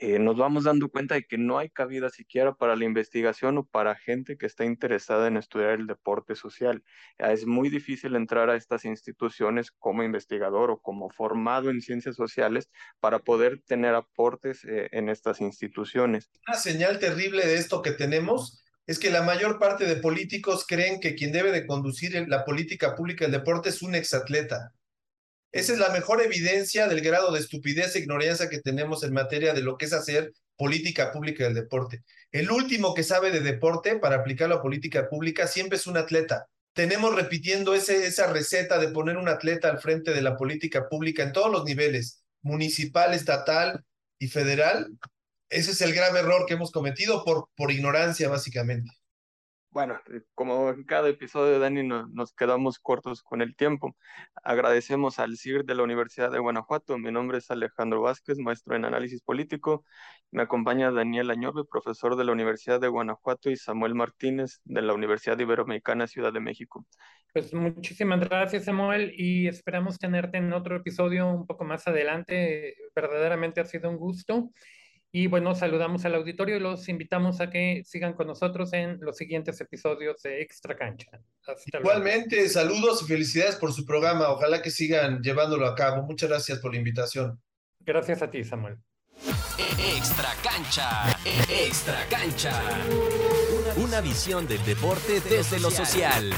[0.00, 3.66] eh, nos vamos dando cuenta de que no hay cabida siquiera para la investigación o
[3.66, 6.84] para gente que está interesada en estudiar el deporte social.
[7.18, 12.68] Es muy difícil entrar a estas instituciones como investigador o como formado en ciencias sociales
[13.00, 16.30] para poder tener aportes eh, en estas instituciones.
[16.46, 21.00] Una señal terrible de esto que tenemos es que la mayor parte de políticos creen
[21.00, 24.72] que quien debe de conducir la política pública del deporte es un exatleta.
[25.52, 29.54] Esa es la mejor evidencia del grado de estupidez e ignorancia que tenemos en materia
[29.54, 32.02] de lo que es hacer política pública del deporte.
[32.32, 36.46] El último que sabe de deporte para aplicar la política pública siempre es un atleta.
[36.74, 41.22] Tenemos repitiendo ese, esa receta de poner un atleta al frente de la política pública
[41.22, 43.84] en todos los niveles, municipal, estatal
[44.18, 44.88] y federal,
[45.50, 48.90] ese es el grave error que hemos cometido por, por ignorancia, básicamente.
[49.78, 50.00] Bueno,
[50.34, 53.94] como en cada episodio, Dani, no, nos quedamos cortos con el tiempo.
[54.42, 56.98] Agradecemos al CIR de la Universidad de Guanajuato.
[56.98, 59.84] Mi nombre es Alejandro Vázquez, maestro en análisis político.
[60.32, 64.94] Me acompaña Daniel Añorbe, profesor de la Universidad de Guanajuato, y Samuel Martínez, de la
[64.94, 66.84] Universidad Iberoamericana Ciudad de México.
[67.32, 72.74] Pues muchísimas gracias, Samuel, y esperamos tenerte en otro episodio un poco más adelante.
[72.96, 74.50] Verdaderamente ha sido un gusto.
[75.10, 79.16] Y bueno, saludamos al auditorio y los invitamos a que sigan con nosotros en los
[79.16, 81.10] siguientes episodios de Extra Cancha.
[81.80, 84.28] Igualmente, saludos y felicidades por su programa.
[84.28, 86.02] Ojalá que sigan llevándolo a cabo.
[86.02, 87.40] Muchas gracias por la invitación.
[87.80, 88.76] Gracias a ti, Samuel.
[89.78, 92.62] Extra cancha, extra cancha.
[93.76, 96.32] Una visión del deporte desde lo social.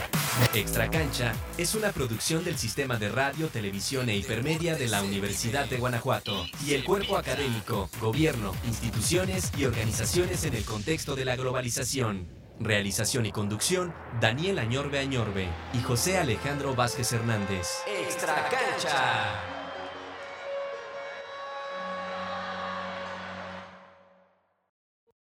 [0.55, 5.66] Extra cancha es una producción del sistema de radio, televisión e hipermedia de la Universidad
[5.66, 11.36] de Guanajuato y el cuerpo académico, gobierno, instituciones y organizaciones en el contexto de la
[11.36, 12.26] globalización.
[12.59, 17.68] Realización y conducción, Daniel Añorbe Añorbe y José Alejandro Vázquez Hernández.
[17.86, 19.49] Extra cancha.